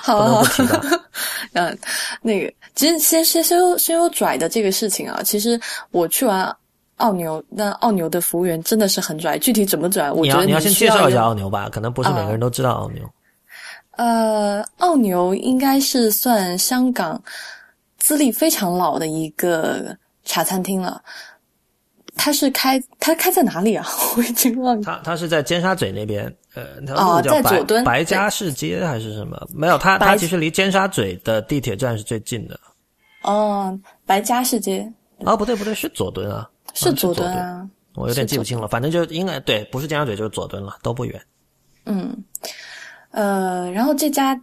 [0.00, 0.98] 好， 不能不提到。
[1.54, 1.78] 嗯，
[2.22, 5.60] 那个其实先先先说先说拽的这个事情啊，其实
[5.90, 6.56] 我去完
[6.98, 9.36] 澳牛，那澳牛的服务员真的是很拽。
[9.38, 13.02] 具体怎么拽，我觉得你要先介绍一下澳牛吧，可能不是每个人都知道澳牛。
[13.96, 17.20] 呃，澳牛应该是算香港
[17.98, 21.02] 资历非常老的一个茶餐厅了。
[22.16, 23.86] 他是开他开在哪里啊？
[24.16, 24.86] 我已经忘记。
[24.86, 26.24] 他他是在尖沙咀那边，
[26.54, 29.36] 呃，哦，在佐敦白家市街还是什么？
[29.54, 32.58] 没有，他他其实离尖沙咀的地铁站是最近的。
[33.22, 34.90] 哦，白家市街。
[35.18, 37.68] 哦，不对不对，是佐敦啊，是佐敦啊。
[37.94, 41.20] 我有点记不清了，反正就应该对，不是尖沙咀就是佐敦了，都不远。
[41.86, 42.16] 嗯，
[43.10, 44.38] 呃，然后这家，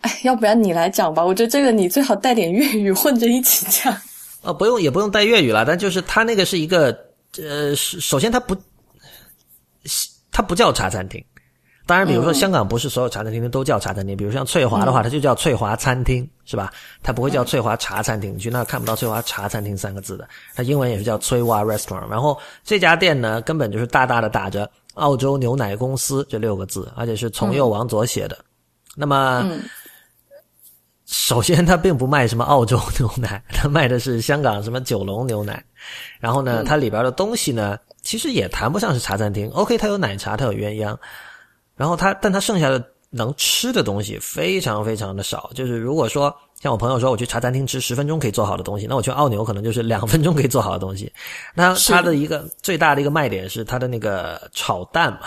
[0.00, 1.24] 哎，要不然你来讲吧？
[1.24, 3.94] 我觉得这个你最好带点粤语混着一起讲。
[4.42, 6.96] 呃，不用，也不用带粤语了，但就是它那个是一个，
[7.38, 8.56] 呃，首先它不，
[10.32, 11.22] 它不叫茶餐厅。
[11.86, 16.72] 当然，比如说香港不是所有茶餐厅都叫茶餐厅，比如像翠华的话，它就叫翠华餐厅，是吧？
[17.02, 20.28] 它不会叫翠华茶餐厅，你去那看不到翠华茶餐厅三个字的。
[20.54, 22.08] 它英文也是叫翠华 Restaurant。
[22.08, 28.38] 然后这家店呢，根本就是大大的打着澳洲牛奶公司这六个字，而且是从右往左写的。
[28.94, 29.44] 那么。
[31.12, 35.62] 首先，它并不卖什么澳洲牛奶，它卖的是香港什么九龙牛奶。
[36.20, 39.50] 然后呢，它里边的东西呢，其实也谈不上是茶餐厅。
[39.50, 40.96] OK，它有奶茶，它有鸳鸯。
[41.74, 45.50] 然后它，但它剩下的能吃的东西非常非常的少。
[45.52, 51.12] 就是如果说像我朋友说，我去茶餐厅吃十分钟可以做好的东西，那我去澳牛可能就是两分钟可以做好的东西。
[51.56, 55.22] 那它的一个最大的一个卖点是它的那个炒蛋嘛，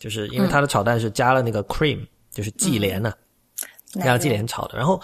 [0.00, 3.12] 就是因为它的炒蛋是加了那个 cream，就是忌廉呢。
[3.94, 5.00] 加鸡连炒的，然后，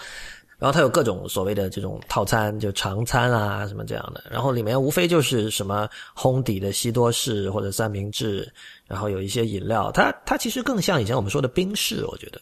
[0.57, 8.51] 然后它有各种所谓的这种套餐，就常餐啊什么这样的，然后里面无非就是什么烘底的西多士或者三明治，
[8.87, 12.39] 然后有一些饮料，它它其实更像以前我们说的冰室，我觉得。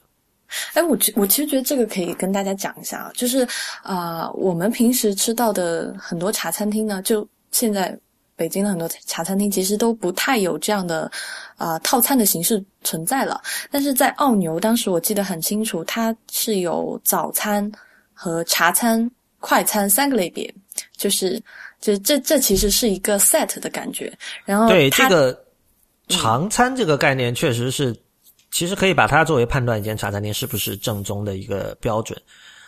[0.74, 3.48] 哎，我我其实觉得这个可以跟大家讲一下啊，就是
[3.82, 7.98] 啊，我们平时吃到的很多茶餐厅呢，就现在。
[8.44, 11.10] 北京的很多茶餐厅其实都不太有这样的，
[11.56, 13.42] 啊套餐的形式存在了。
[13.72, 17.72] 但是在澳牛，当时我记得很清楚，它是有早餐
[18.14, 20.54] 和茶餐、快餐三个类别，
[20.98, 21.42] 就是
[21.80, 24.12] 就这这其实是一个 set 的感觉。
[24.44, 25.42] 然后对这个
[26.10, 27.96] 长餐这个概念，确实是，
[28.52, 32.22] 其实可以把它作为判断一间茶餐厅是不是正宗的一个标准。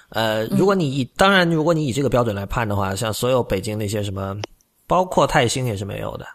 [0.07, 4.37] 呃，如果你以、当然，如果你以这个标准来判的话，像所有北京那些什么，
[4.87, 6.25] 包括泰兴也是没有的。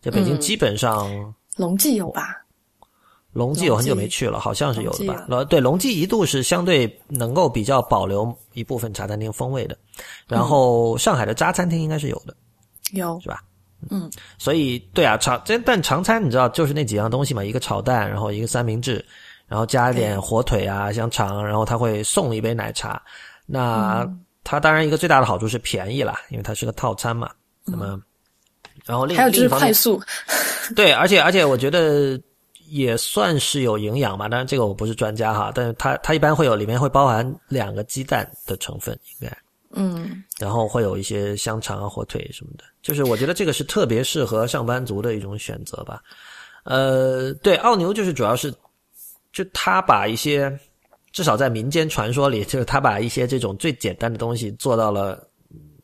[0.00, 2.36] 就北京嗯基本上，龙记有吧？
[3.32, 5.26] 龙记我很久没去了，好像是有的吧？
[5.28, 9.76] 呃，对，龙记一度是相对能够比较保留一部分茶餐厅风味的，
[10.26, 12.34] 然后上海的渣餐厅应该是有的，
[12.92, 13.42] 有是吧？
[13.90, 19.04] 嗯，所以对啊，常这但常餐你知道就是那几样东西嘛，一个炒蛋，然后一个三明治，
[19.46, 23.00] 然后加一点火腿啊、香肠，然后他会送一杯奶茶。
[23.46, 27.30] 那嗯它当然一个最大的好处是便宜啦，因为它是个套餐嘛。
[27.70, 28.00] 那么，
[28.84, 30.00] 然后另还有就是快速，
[30.74, 32.20] 对，而且而且我觉得
[32.68, 39.38] 也算是有营养吧，当然这个我不是专家哈，但是它它一般会有里面会包含两个鸡蛋的成分，应该。
[39.70, 46.02] 嗯然后会有一些香肠啊、火腿什么的，就是我觉得这个是特别适合上班族的一种选择吧。
[46.64, 48.50] 呃，对，奥牛就是主要是，
[49.30, 50.58] 就他把一些，
[51.12, 55.27] 至少在民间传说里，就是他把一些这种最简单的东西做到了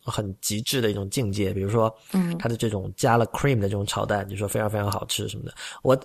[0.04, 5.54] 很极致的一种境界，比如说，嗯他的这种加了 cream 的这种炒蛋，就说非常非常好吃什么的。
[5.82, 5.98] 我，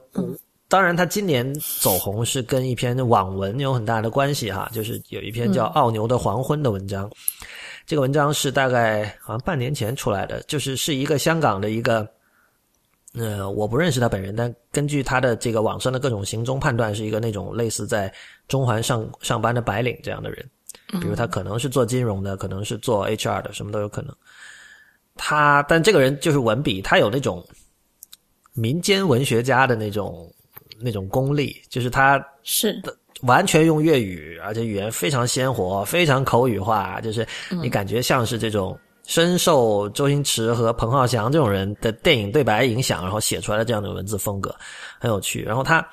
[0.67, 7.09] 当然他今年走红是跟一篇网文有很大的关系哈，就是有一篇叫《奥牛的黄昏》的文章。
[7.85, 12.07] 这个文章是大概好像半年前出来的，就是是一个香港的一个，
[13.15, 18.13] 呃，我不认识他本人，但根据他的这个网上的各种行踪判断，是一个那种类似在
[18.47, 20.47] 中环上上班的白领这样的人，
[20.99, 24.15] 比如他可能是做金融的，可能是做 HR 的，什么都有可能。
[25.15, 27.45] 他，但这个人就是文笔，他有那种
[28.53, 30.31] 民间文学家的那种
[30.79, 32.81] 那种功力，就是他是
[33.21, 37.27] 完全用粤语，而且语言非常鲜活，非常口语化，就是
[37.61, 44.55] 你感觉像是这种深受周星驰和彭浩翔这种人的电影对白影响，然后写出来的这样的文字风格，
[44.99, 45.43] 很有趣。
[45.43, 45.85] 然后他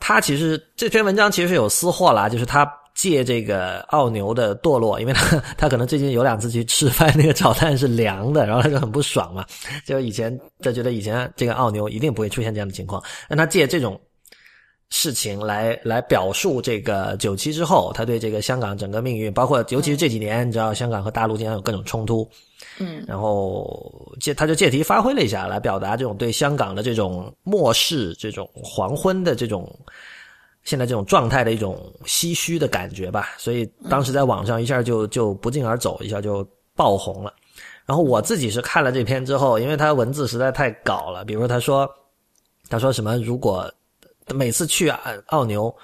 [0.00, 9.44] 他其实这篇文章其实有私货啦，就是他借这个奥牛的堕落，因为他 他可能最近有两次去吃饭，那个炒蛋是凉的，然后他就很不爽嘛。
[9.84, 13.98] 就以前他觉得以前这个奥牛一定不会出现这样的情况，但他借这种
[14.90, 22.28] 事情来来表述这个九七之后，他对这个香港整个命运，包括尤其是这几年，你知道香港和大陆经常有各种冲突，
[22.78, 29.66] 嗯然后借他就借题发挥了一下，来表达这种对香港的这种漠视、这种黄昏的这种
[30.64, 33.30] 现在这种状态的一种唏嘘的感觉吧。
[33.38, 37.32] 所以当时在网上一下就就不胫而走，一下就爆红了。
[37.84, 41.88] 然后我自己是看了这篇之后，因为他文字实在太搞了，比如他说
[42.68, 43.72] 他说什么如果
[44.34, 45.74] 每次去奥奥牛。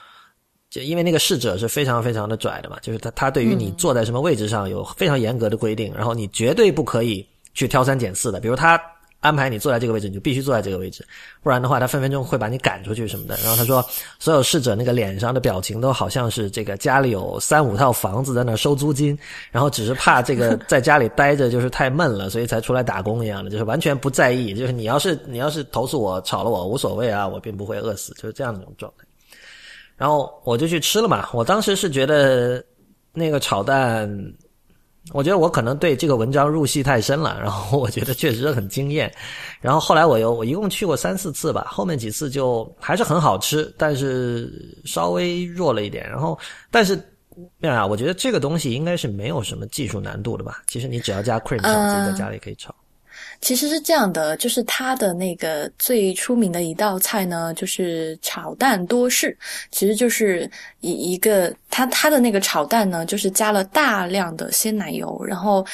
[0.71, 8.39] 就因为那个侍者是非常非常的拽的嘛，就是他他对于你坐在什么位置上有非常严格的规定，然后你绝对不可以去挑三拣四的。
[8.39, 8.79] 比如他
[9.21, 11.05] 安排你坐在这个位置，你就必须坐在这个位置，
[11.43, 13.37] 不然的话他分分钟会把你赶出去什么的。
[13.43, 13.85] 然后他说，
[14.19, 19.19] 所有侍者那个脸上的表情都好像是这个家里有三五套房子在那收租金，
[19.51, 24.55] 然后只是怕这个 在家里待着就是太闷了，所以才出来打工一样的，就是完全不在意。
[24.55, 29.05] 就是你要是你要是投诉我吵了我无所谓啊，我并不会饿死，就是这样的一种状态。
[29.97, 31.29] 然后我就去吃了嘛。
[31.33, 32.65] 我当时是觉得
[33.13, 34.09] 那个炒蛋，
[35.13, 39.13] 我觉得我可能对这个文章入戏太深了，然后我觉得确实很惊艳。
[39.61, 44.53] 然后后来我又我一共去过三四次吧，后面几次就还是很好吃，但是
[44.85, 46.09] 稍微弱了一点。
[46.09, 46.39] 然后
[46.71, 46.99] 但是。
[47.59, 50.61] 妙雅，我觉得这个东西应该是没有什么技术难度的吧？
[50.67, 52.75] 其实你只要加 cream，自己在家里可以炒。
[53.41, 59.37] 其实是这样的，就是它的那个最出名的一道菜呢，就是炒蛋多士，
[59.71, 65.65] 其实就是一一个它它的那个炒蛋呢，就是加了大量的鲜奶油，然后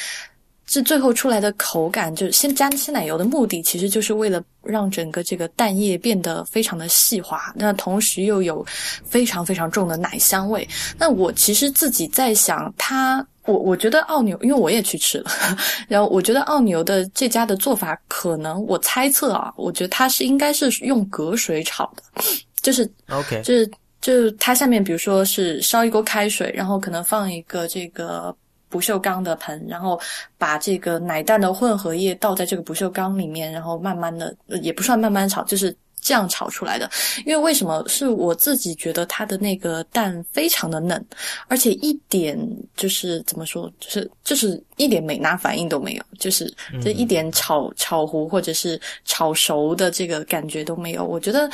[0.66, 8.64] 这最后出来的口感，就是先加鲜奶油的目的，其实就是为了让整个这个蛋液变得非常的细滑，那同时又有
[9.04, 10.68] 非常非常重的奶香味。
[10.98, 13.26] 那我其实自己在想，它。
[13.46, 15.30] 我我觉得奥牛，因为我也去吃了，
[15.88, 22.22] 然后我觉得奥牛的这家的做法，可能我猜测啊，我觉得它是应该是用隔水炒的，
[22.62, 22.90] 就是。
[23.10, 28.34] OK，就是就是它下面比如说是烧一锅开水，然后可能放一个这个
[28.68, 30.00] 不锈钢的盆，然后
[30.38, 35.76] 把这个奶蛋的混合液倒在这个不锈钢里面，然后慢慢的也不算慢慢炒，就是。
[36.04, 36.88] 这样炒出来的，
[37.24, 41.02] 因为为什么是我自己觉得它的那个蛋非常的嫩，
[41.48, 42.38] 而且一点
[42.76, 46.52] 就是怎么说，就是就是一点美拿反应都没有，就是
[46.82, 51.02] 这一点炒炒糊或者是炒熟的这个感觉都没有。
[51.02, 51.50] 我觉得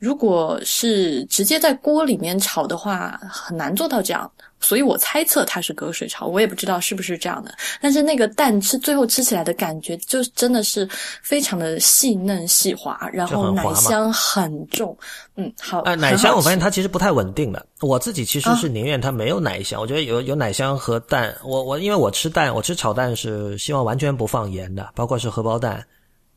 [0.00, 4.30] 如果是直接在锅里面炒的话，很难做到这样。
[4.64, 7.54] 所以我猜测它是隔水炒，我也不知道是不是这样的。
[7.80, 10.88] 但是那个蛋吃最后吃起来的感觉，就真的是
[11.22, 14.96] 非常的细嫩细滑，然后奶香很重。
[15.36, 15.80] 嗯，好。
[15.80, 17.64] 哎，奶香我发现它其实不太稳定的。
[17.80, 21.36] 我自己其实是宁愿它没有奶香，我觉得有有奶香和蛋。
[21.44, 25.84] 我我因为我吃蛋，我吃炒蛋是希望完全不放盐的，包括是荷包蛋。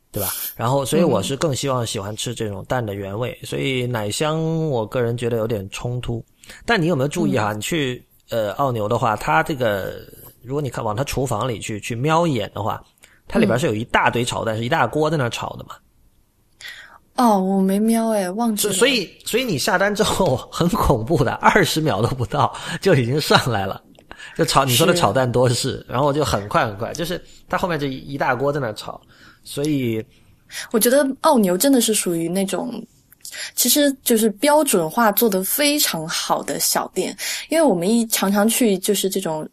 [0.09, 0.31] 对吧？
[0.55, 6.23] 然后，所以我是更希望喜欢吃这种蛋的原味，所以奶香我个人觉得有点冲突。
[6.65, 7.51] 但你有没有注意哈？
[7.53, 10.01] 你去呃奥牛的话，它这个
[10.43, 12.83] 如果你看往它厨房里去去瞄一眼的话，
[13.27, 15.75] 它里边是有一大堆炒蛋，是一大锅在那炒的嘛？
[17.15, 18.73] 哦，我没瞄哎，忘记了。
[18.73, 23.81] 所以，所以你下单之后很恐怖的，二十秒都不到就已经上来了，
[24.35, 27.19] 就炒你说的炒蛋多是，然后就很快很快，就是
[27.49, 29.01] 它后面这一大锅在那炒。
[29.43, 30.05] 所以，
[30.71, 32.71] 我觉得奥牛真的是属于那种，
[33.55, 37.15] 其实就是标准化做得非常好的小店。
[37.49, 39.47] 因为我们一常常去就是这种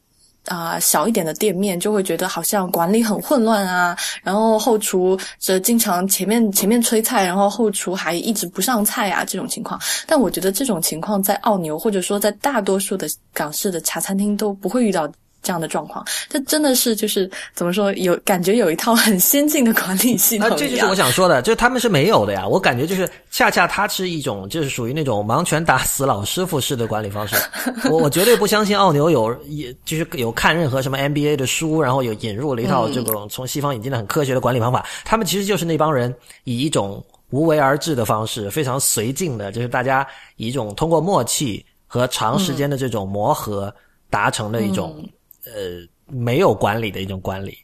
[0.46, 9.80] 啊小一点的店面，就会觉得好像管理很混乱啊，然后后厨这经常前面前面催菜，然后后厨还一直不上菜啊这种情况。
[10.06, 15.10] 但我觉得这种情况在澳牛或者说在大多数的港式的茶餐厅都不会遇到。
[15.44, 20.48] 这样的状况，这真的是就是怎么说，有感觉有一套很先进的管理系统。
[20.50, 22.48] 那这就是我想说的，就是他们是没有的呀。
[22.48, 27.36] 我感觉就是恰恰它是一种，就是属于那种盲拳打死老师傅式的管理方式。
[27.90, 34.86] 我我绝对不相信奥牛有，也就是有看任何什么 MBA 的书，然后有引入了一套这种从西方引进的很科学的管理方法。
[35.04, 36.12] 他们其实就是那帮人
[36.44, 43.74] 以一种无为而治的方式，非常随性的，就是大家以一种通过默契和长时间的这种磨合
[44.08, 45.04] 达成的一种。
[45.46, 47.56] 呃，没有管理的一种管理，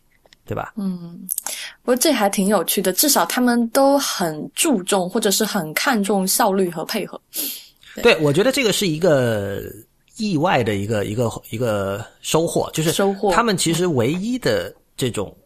[0.44, 0.74] 对吧？
[0.76, 1.26] 嗯，
[1.82, 7.20] 不过这还挺有趣的，至少他们都很注重或者是很看重效率和配合。
[8.02, 9.62] 对，我觉得这个是一个
[10.16, 13.32] 意外的一个一个一个收获，就是收获。
[13.32, 15.36] 他们其实唯一的这种，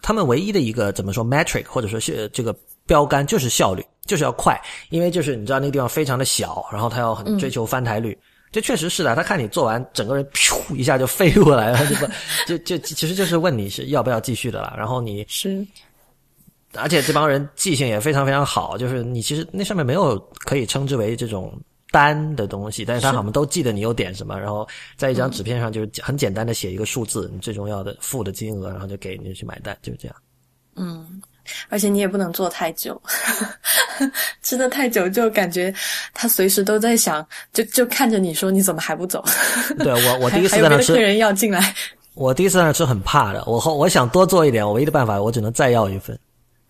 [0.00, 2.54] 他们唯一的一个怎么说 metric 或者说是这个
[2.86, 4.60] 标杆就是效率，就是要快，
[4.90, 8.16] 因为就是你知道那个地方非常的小，然后他要很追求翻台率。
[8.52, 12.06] 这确实是的，他看你做完，整个人噗一下就飞过来了，就不
[12.46, 14.74] 就就其实就是问你是要不要继续的了。
[14.76, 15.66] 然后你是，
[16.74, 21.58] 而且这帮人记性也非常非常好，就是你其实那上面没有可以称之为这种
[21.90, 30.16] 单的东西，但是他好像都记得你有点什么，然后在一张纸片上就是很简单的写一个数字，你最重要的付的金额，然后就给你去买单，就是这样。
[30.76, 31.22] 嗯。
[31.68, 33.00] 而且你也不能坐太久，
[34.42, 35.72] 吃的太久就感觉
[36.14, 39.24] 他随时都在想，就就看着你说你怎么还不走？
[39.78, 41.74] 对 我我第一次在那吃，客人要进来，
[42.14, 43.42] 我第一次在那吃很怕的。
[43.46, 46.18] 我后我想多做一点，我唯一的办法我只能再要一份。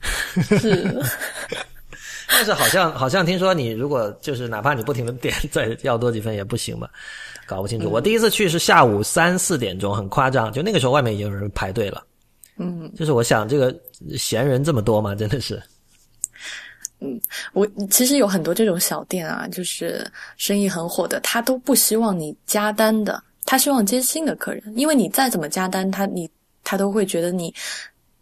[0.58, 1.02] 是，
[2.28, 6.90] 但是好像好像听说你如果就是哪怕你不停的点再要多几份也不行吧？
[7.46, 7.90] 搞不清楚。
[7.90, 12.02] 我第一次去是下午三四点钟，很夸张，就那个时候外面已经有人排队了。
[12.56, 13.74] 嗯，就是我想这个
[14.16, 15.14] 闲人这么多吗？
[15.16, 15.62] 真的是。
[17.00, 17.20] 嗯，
[17.52, 26.30] 我其实有很多这种小店啊，就是生意很火的，他都不希望你加单的，他希望接新的客人，因为你再怎么加单，他你
[26.62, 27.52] 他都会觉得你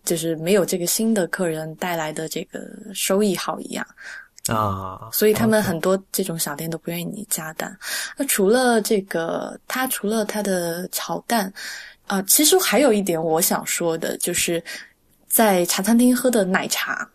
[0.04, 2.58] 就是没有这个新的客人带来的这个
[2.94, 3.86] 收益好一样
[4.48, 7.76] 啊，所以他们很多这种小店都不愿意你加单。
[8.16, 11.52] 那除了这个，他除了他的炒蛋。
[12.06, 14.60] 啊，其实还有一点我想说的，就是
[15.30, 17.08] 在茶餐厅喝的奶茶，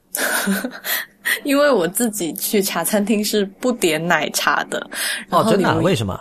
[1.44, 4.90] 因为我自己去茶餐厅是不点奶茶的。
[5.30, 5.78] 哦，真的？
[5.82, 6.20] 为什么？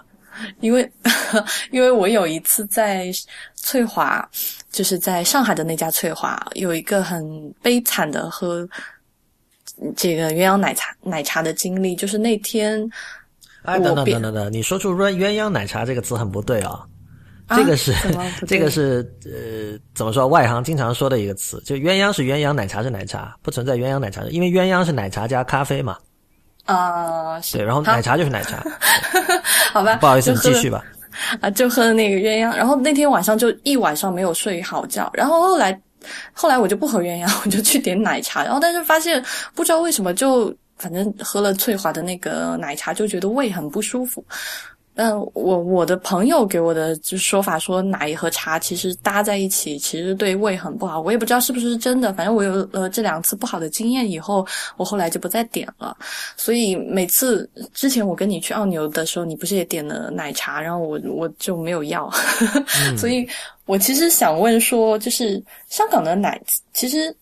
[0.59, 0.90] 因为
[1.70, 3.07] 因为我有一次在
[3.55, 4.28] 翠华，
[4.72, 8.68] 就是在上海的那家翠华，有一个很悲惨的喝
[9.97, 12.90] 这个鸳鸯奶茶奶茶的经历，就是那天，
[13.62, 16.84] 哎，等等等等等，你说出鸳鸳鸯奶茶这个词很不对啊。
[17.49, 17.92] 这个是
[18.47, 20.26] 这个是呃，怎么说？
[20.26, 25.97] 外行经常说的一个词，就鸳鸯是鸳鸯，奶茶是奶茶，不存在鸳鸯奶茶，因为鸳鸯是奶茶加咖啡嘛。
[26.64, 28.64] 啊，对，然后奶茶就是奶茶。
[29.72, 30.82] 好吧，不好意思，你继续吧。
[31.40, 35.78] 啊，就喝那个鸳鸯，然后那天晚上就一晚上没有睡好觉，然后后来
[36.32, 39.22] 后来我就不喝鸳鸯，我就去点奶茶，然后但是发现
[39.55, 44.24] 不知道为什么就反正喝了翠华的那个奶茶就觉得胃很不舒服。
[44.95, 52.12] 但我我的朋友给我的就说法说奶和茶其实搭在一起其实对胃很不好，我也不知道是不是真的。
[52.12, 55.97] 反正我有了这两次不好的经验以后，我后来就不再点了。
[56.36, 62.09] 所以每次之前我跟你去澳牛的时候，你不是也点了奶茶，然后我我就没有要。
[62.97, 63.26] 所以
[63.66, 66.40] 我其实想问说，就是香港的奶
[66.72, 67.14] 其实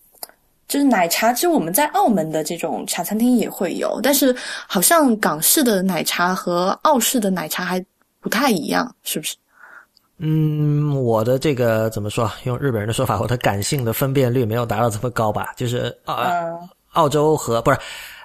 [0.67, 4.35] 就是奶茶，其实我们在澳门的这种茶餐厅也会有，但是
[4.67, 7.83] 好像港式的奶茶和澳式的奶茶还
[8.19, 9.35] 不太一样，是不是？
[10.17, 12.31] 嗯，我的这个怎么说？
[12.43, 15.51] 用日本人的说法，我的感性的分辨率没有达到这么高吧？
[15.57, 17.77] 就是啊，嗯澳洲和不是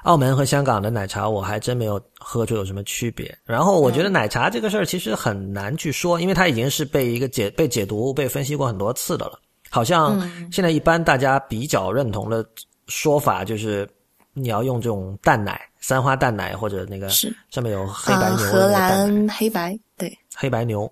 [0.03, 3.37] 澳门和香港的奶茶，我还真没有喝出有什么区别。
[3.45, 9.41] 然后我觉得奶茶这个事儿其实很难去说，因为它已经是被一个解被解读、被分析过很多次的了。
[9.71, 12.45] 好像现在一般大家比较认同的
[12.87, 13.89] 说法就是，
[14.33, 17.35] 你要用这种淡奶、三花淡奶或者那个是。
[17.51, 20.91] 上面有黑白啊，牛的荷兰黑白，对，黑白牛。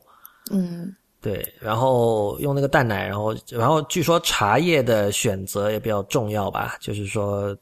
[0.50, 0.94] 嗯。
[1.18, 7.56] 对，然后用那个淡奶，然后然后据说茶叶的选择也比较重要吧，就是说，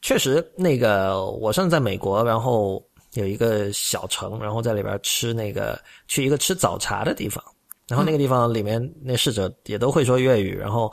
[0.00, 7.44] 确实那个我上次在美国，然后有一个小城，然后在里边吃那个去一个吃早茶的地方，
[7.90, 10.90] 然后那个地方里面那侍者也都会说粤语，然后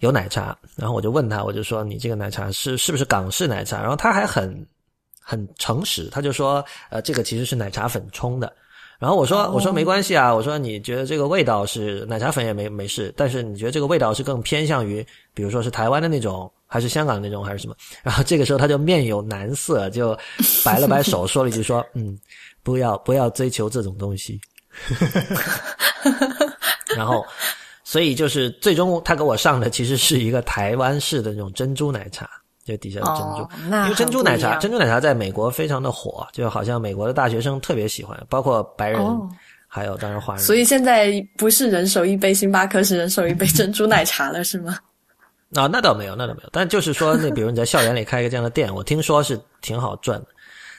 [0.00, 3.80] 有奶茶，然后我就问他，我就说你这个奶茶是是不是港式奶茶？
[3.80, 4.66] 然后他还很
[5.20, 8.52] 很诚实，他就说呃这个其实是奶茶粉冲的。
[8.98, 20.18] 然后我说：“我说没关系啊，我说你觉得这个味道是奶茶粉也没没事，但是你觉得这个味道是更偏向于，比如说是台湾的那种，还是香港那种，还是什么？”然后这个时候他就面有难色，就
[20.64, 22.18] 摆了摆手， 说了一句说：“嗯，
[22.62, 24.40] 不要不要追求这种东西。”
[26.96, 27.24] 然后，
[27.84, 32.28] 所以就是最终他给我上的其实是一个台湾式的那种珍珠奶茶，
[32.64, 33.48] 就底下的珍珠。
[33.70, 39.28] 因为珍珠奶茶，珍珠奶茶在美国非常的火，就好像美国的大学生特别喜欢，包括白人，哦
[39.68, 40.42] 还有当然华人。
[40.42, 44.78] 所以现在不是人手一杯星巴克，是人手一杯珍珠奶茶了，是吗？
[45.54, 46.48] 啊，那倒没有，那倒没有。
[46.52, 50.26] 但就是说，那比如你在校园里开一个这样的店，我听说是挺好赚的。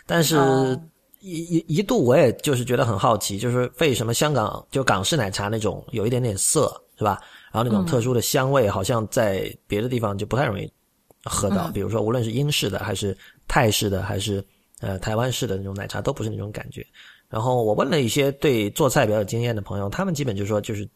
[0.05, 0.81] 但是 哦
[1.29, 7.21] 一一一度我也就是觉得很好奇，就是为什么香港就港式奶茶那种有一点点涩，是吧？
[7.51, 10.71] 然后那种特殊的香味，好像在别的地方就不太容易
[11.23, 11.69] 喝到。
[11.69, 13.17] 嗯比如说，无论是英式的，还是
[13.47, 14.43] 泰式的，还是
[14.79, 16.85] 呃台湾式的那种奶茶，都不是那种感觉。
[17.29, 20.87] 然后我问了一些对做菜比较有经验的朋友，他们基本就说就是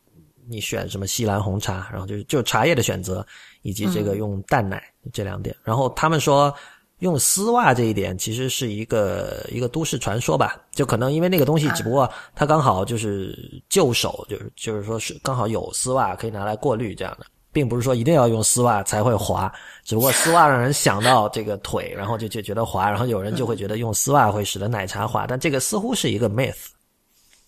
[0.47, 3.25] 你选什么西兰红茶，然后就是就茶叶的选择
[3.63, 5.55] 以及这个用淡奶这两点。
[5.63, 6.53] 然后他们说
[7.01, 17.25] 用丝袜这一点其实是一个一个都市传说吧，就可能因为那个东西只不过它刚好就是旧手，就是就是说是刚好有丝袜可以拿来过滤这样的。
[17.53, 19.51] 并不是说一定要用丝袜才会滑，
[19.83, 26.67] 只不过丝袜让人想到这个腿，然后就就觉得滑，然后有人就会觉得用丝袜会使得奶茶滑，但这个似乎是一个 myth。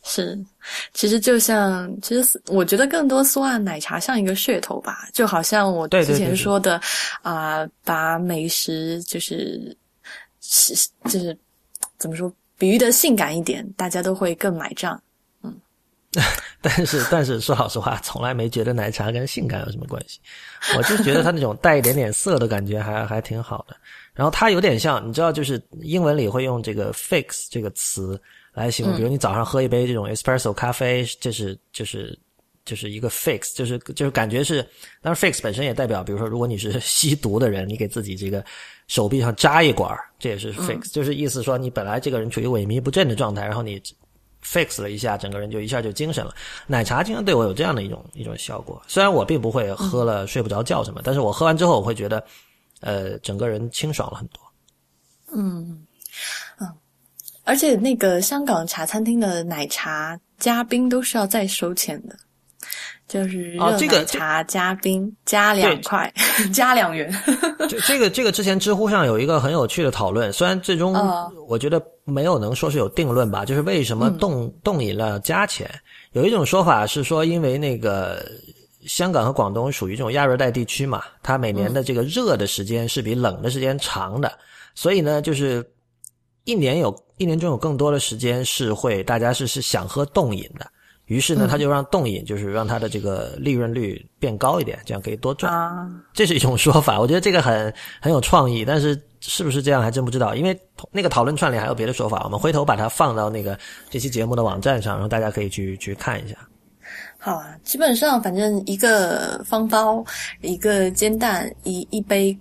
[0.04, 0.38] 是，
[0.93, 6.80] 其实就像，其实我觉得更多丝袜奶茶像一个噱头吧，就好像我之前说的
[7.22, 9.76] 啊、把美食就是
[10.41, 10.74] 是
[11.06, 11.36] 就是
[11.97, 15.01] 怎么说，比喻的性感一点，大家都会更买账。
[15.41, 15.56] 嗯
[16.62, 20.20] 但是，但是说老实话，从来没觉得奶茶跟性感有什么关系。
[20.78, 23.76] 我就觉得它那种带一点点色的感觉还还挺好的。
[24.14, 28.22] 然后它有点像，你知道，就是英文里会用这个 fix 这个词
[28.54, 32.18] 来形容，比如你早上喝一杯这种 espresso 咖啡，这是就是
[32.66, 34.62] 就是一个 fix，就是就是感觉是，
[35.01, 38.45] 当然 fix 本身也代表，比如说如果你是吸毒的人，你给自己这个
[38.88, 43.82] 手臂上扎一管儿，这也是 fix，、就是意思说你本来这个人处于萎靡不振的状态，然后你
[44.45, 46.36] fix 了一下，整个人就一下就精神了。
[46.68, 52.24] 奶茶经常对我有这样的一种一种效果，虽然我并不会喝了睡不着觉什么，但是我喝完之后我会觉得，
[52.82, 54.41] 呃，整个人清爽了很多。
[57.43, 62.15] 而且那个香港茶餐厅的奶茶加冰都是要再收钱的，
[63.07, 66.11] 就是热哦这个奶茶加冰加两块，
[66.53, 67.13] 加两元。
[67.69, 75.69] 这这个这个之前知乎上有一个很有趣的讨论，虽然最终嗯我觉得没有能说是有定论吧，就是为什么冻冻饮料加钱？
[76.13, 78.25] 有一种说法是说，因为那个
[78.85, 84.31] 香港和广东属于这种亚热带地区嘛，它每年的这个热的时间是比冷的时间长的，
[84.75, 85.65] 所以呢，就是
[86.45, 90.65] 一年有一年中有更多的时间是会大家是是想喝冻饮的。
[91.07, 95.53] 于是呢，他就让冻饮就是让它的这个利润率变高一点，这样可以多赚。
[95.53, 97.71] 啊，这是一种说法，我觉得这个很
[98.01, 100.57] 很有创意，但是是不是这样还真不知道，因为
[100.91, 106.37] 那个讨论串里还有别的说法，我们回头把它放到那个这期节目的网站上，然后大家可以去去看一下。
[107.17, 110.03] 好啊，基本上反正一个方包，
[110.39, 112.35] 一个煎蛋，一一杯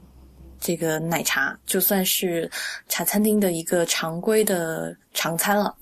[0.63, 2.49] 这个奶茶，就算是
[2.89, 5.75] 茶餐厅的一个常规的常餐了。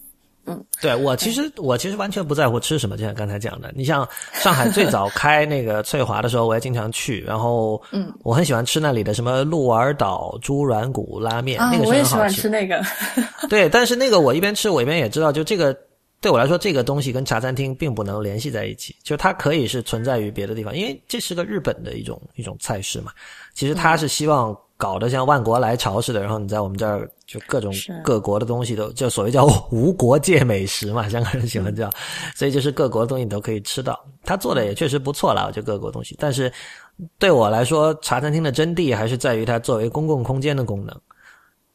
[0.47, 12.28] 嗯对我其实我其实完全不在乎吃什么，就像刚才讲的，你像上海最早 开那个翠华的时候，我也经常去，然后嗯，我很喜欢吃那里的什么鹿儿岛猪软骨拉面，啊那个，我也喜欢。
[12.31, 12.83] 吃那个。
[13.51, 15.76] 对，但是那个我一边吃我一边也知道，就这个
[16.22, 23.12] 对我来说，这个东西跟茶餐厅并不能联系在一起，就它可以是存在于别的地方，因为这是个日本的一种一种菜式嘛。
[23.55, 27.70] 其实他是希望搞得像万国来朝似的，然后你在我们这儿就各种
[28.03, 31.91] 各国的东西都就所谓叫无国界美食嘛，香港人喜欢叫，
[32.35, 34.03] 所以就是各国的东西你都可以吃到。
[34.24, 36.16] 他做的也确实不错了，就各国东西。
[36.18, 36.51] 但是
[37.18, 41.01] 对我来说，茶餐厅的真谛还是在于它作为公共空间的功能。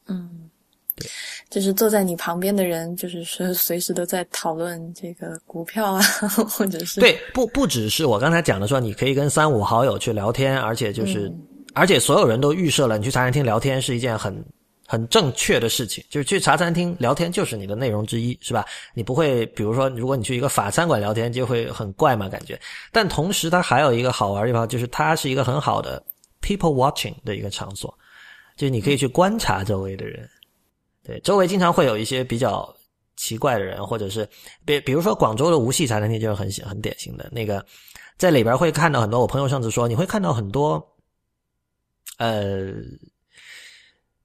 [0.08, 0.50] 嗯，
[0.96, 1.08] 对。
[1.48, 6.02] 就是坐在你旁边的人，就是说随时都在讨论这个股票啊，
[6.50, 11.32] 或者是对，不不只是我刚才讲的说，你可以跟三五好友去聊天，而且就是，
[11.76, 14.34] 而且所有人都预设了，你去茶餐厅聊天是一件很
[14.88, 18.66] 很正确的事情，就是去茶餐厅聊天就是你的内容之一，是吧？
[18.94, 22.60] 你不会，比如说，如果你去一个法餐馆聊天，就会很怪嘛，感觉。
[22.92, 26.02] 但同时，它还有一个好玩的地方，就是它是一个很好的
[26.42, 27.94] people watching 的一个场所，
[28.56, 30.30] 就是你可以去观察周围的人。
[31.04, 32.74] 对，周围经常会有一些比较
[33.16, 34.28] 奇怪的人，或者是
[34.66, 37.66] 比比如说广州的无锡茶餐厅就是很很典型的那个，
[38.18, 39.20] 在里边会看到很多。
[39.20, 40.82] 我朋友上次说，你会看到很多，
[42.18, 42.74] 呃，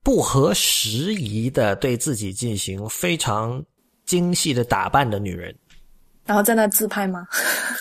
[0.02, 3.62] 不合时宜的对自己进行非常
[4.04, 5.54] 精细的打扮的女人，
[6.24, 7.26] 然后在那自拍吗？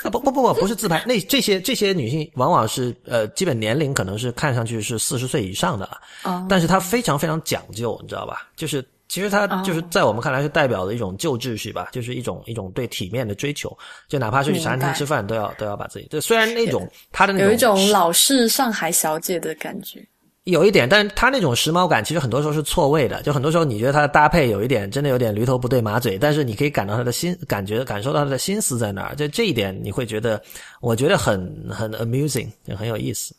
[0.03, 8.49] 啊不不不不，不是自拍，那这些这些女性往往是呃，基本年龄可能是看上去是四十岁以上的了，哦，但是她非常非常讲究，你知道吧？
[8.55, 20.01] 就是其实它就是在我们看来是代表的一种旧秩序吧，就是一种一种对体面的追求，就哪怕是去茶餐厅吃饭都要都要把自己，就虽然那种他的那种有一种老式上海小姐的感觉。
[20.45, 23.21] 有一点，但是他那种时髦感其实很多时候是错位的。
[23.21, 29.15] 就很多时候你觉得他的搭配有一点，真的有点驴头不对马嘴，但是你可以感到他的心，感觉感受到他的心思在哪儿。
[29.15, 30.41] 就这一点，你会觉得，
[30.81, 33.35] 我觉得很很 amusing，就很有意思。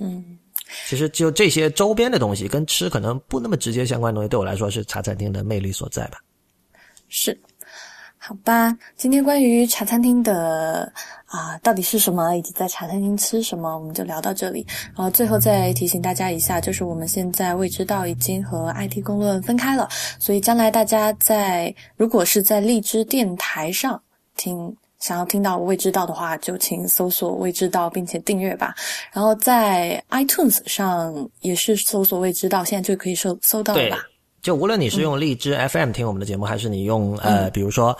[0.00, 0.36] 嗯，
[0.86, 6.18] 其实就这些周边的东西，跟吃可能不那么直接相关的东西，对我来说是茶餐厅的魅力所在吧。
[7.08, 7.38] 是。
[8.24, 10.92] 好吧，今天关于茶餐厅的
[11.26, 14.64] 啊，到底是什么，以及在茶餐厅吃什么，我们就聊到这里。
[14.94, 19.88] 然后最后再提醒大家一下，就是我们现在未知道已经和 IT 公论分开了，
[20.20, 24.00] 所以将来大家在如果是在荔枝电台上
[24.36, 24.72] 听，
[25.02, 28.72] 想要听到未知道的话，就请搜索未知道并且订阅吧。
[29.12, 33.98] 然后在 iTunes 上也是搜索未知道，现在就可以搜搜到了吧。
[34.40, 37.96] 就无论你是用荔枝 FM 听我们的节目，还是你用呃，比如说，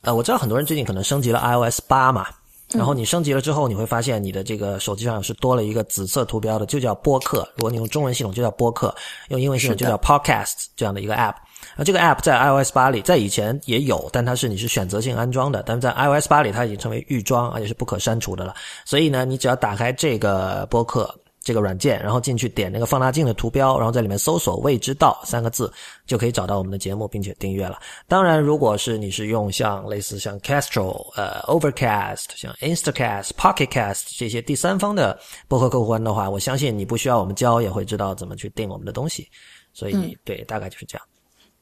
[0.00, 2.26] 呃，我知道很多人最近可能升级了 iOS 八嘛，
[2.72, 7.46] 然后你升级了之后，你会发现你的这个手机上是多了一个紫色图标的，就叫播客。
[7.56, 8.94] 如果你用中文系统就叫播客，
[9.28, 11.34] 用英文系统就叫 Podcast 这样的一个 App。
[11.76, 18.54] 那这个 App 在 iOS 八里，在以前也有，但它是你是选择性安装的，但是在 iOS 八里它已经成为预装，而且是不可删除的了。
[18.84, 21.14] 所以呢，你只要打开这个播客。
[21.46, 25.72] 这个软件，然后进去点那个放大镜的图标，然后在里面搜索“未知道”三个字，
[26.04, 27.78] 就可以找到我们的节目，并且订阅了。
[28.08, 35.16] 当然，如果是你是用像类似像 Castro、呃 Overcast、像 Instacast、Pocket Cast 这些第三方的
[35.46, 39.28] 播客客户端的话，我相信你不需要我们教也会知道怎么去订我们的东西。
[39.72, 41.06] 所以，对，大概就是这样。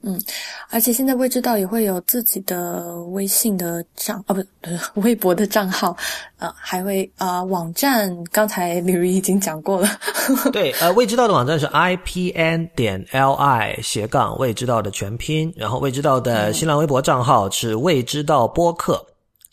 [0.07, 0.21] 嗯，
[0.69, 4.45] 而且现在未知道也会有自己的微信的账啊，不
[5.01, 5.97] 微博的账号，
[6.37, 8.15] 呃，还会啊网站。
[8.31, 9.89] 刚才李如已经讲过了。
[10.53, 19.03] 对，呃，未知道的网站是 i p n 点 l i 斜杠未知道的全拼，然后未知道的新浪微博账号是未知道播客，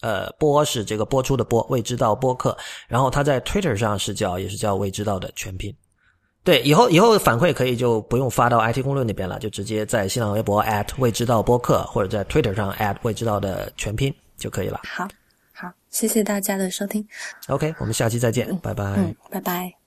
[0.02, 2.58] 呃，播是这个播出的播，未知道播客。
[2.90, 5.74] 然后他在 Twitter 上是叫也是叫未知道的全拼。
[6.44, 10.64] 对，以后以后反馈可以就不用发到 IT 公论那边了，就直接在新浪微博
[10.98, 14.82] 未知道播客，或者在 Twitter 上未知道的全拼就可以了。
[14.84, 15.08] 好，
[15.54, 17.08] 好，谢谢大家的收听。
[17.48, 18.84] OK，我们下期再见，拜拜。
[18.98, 19.81] 嗯，拜拜。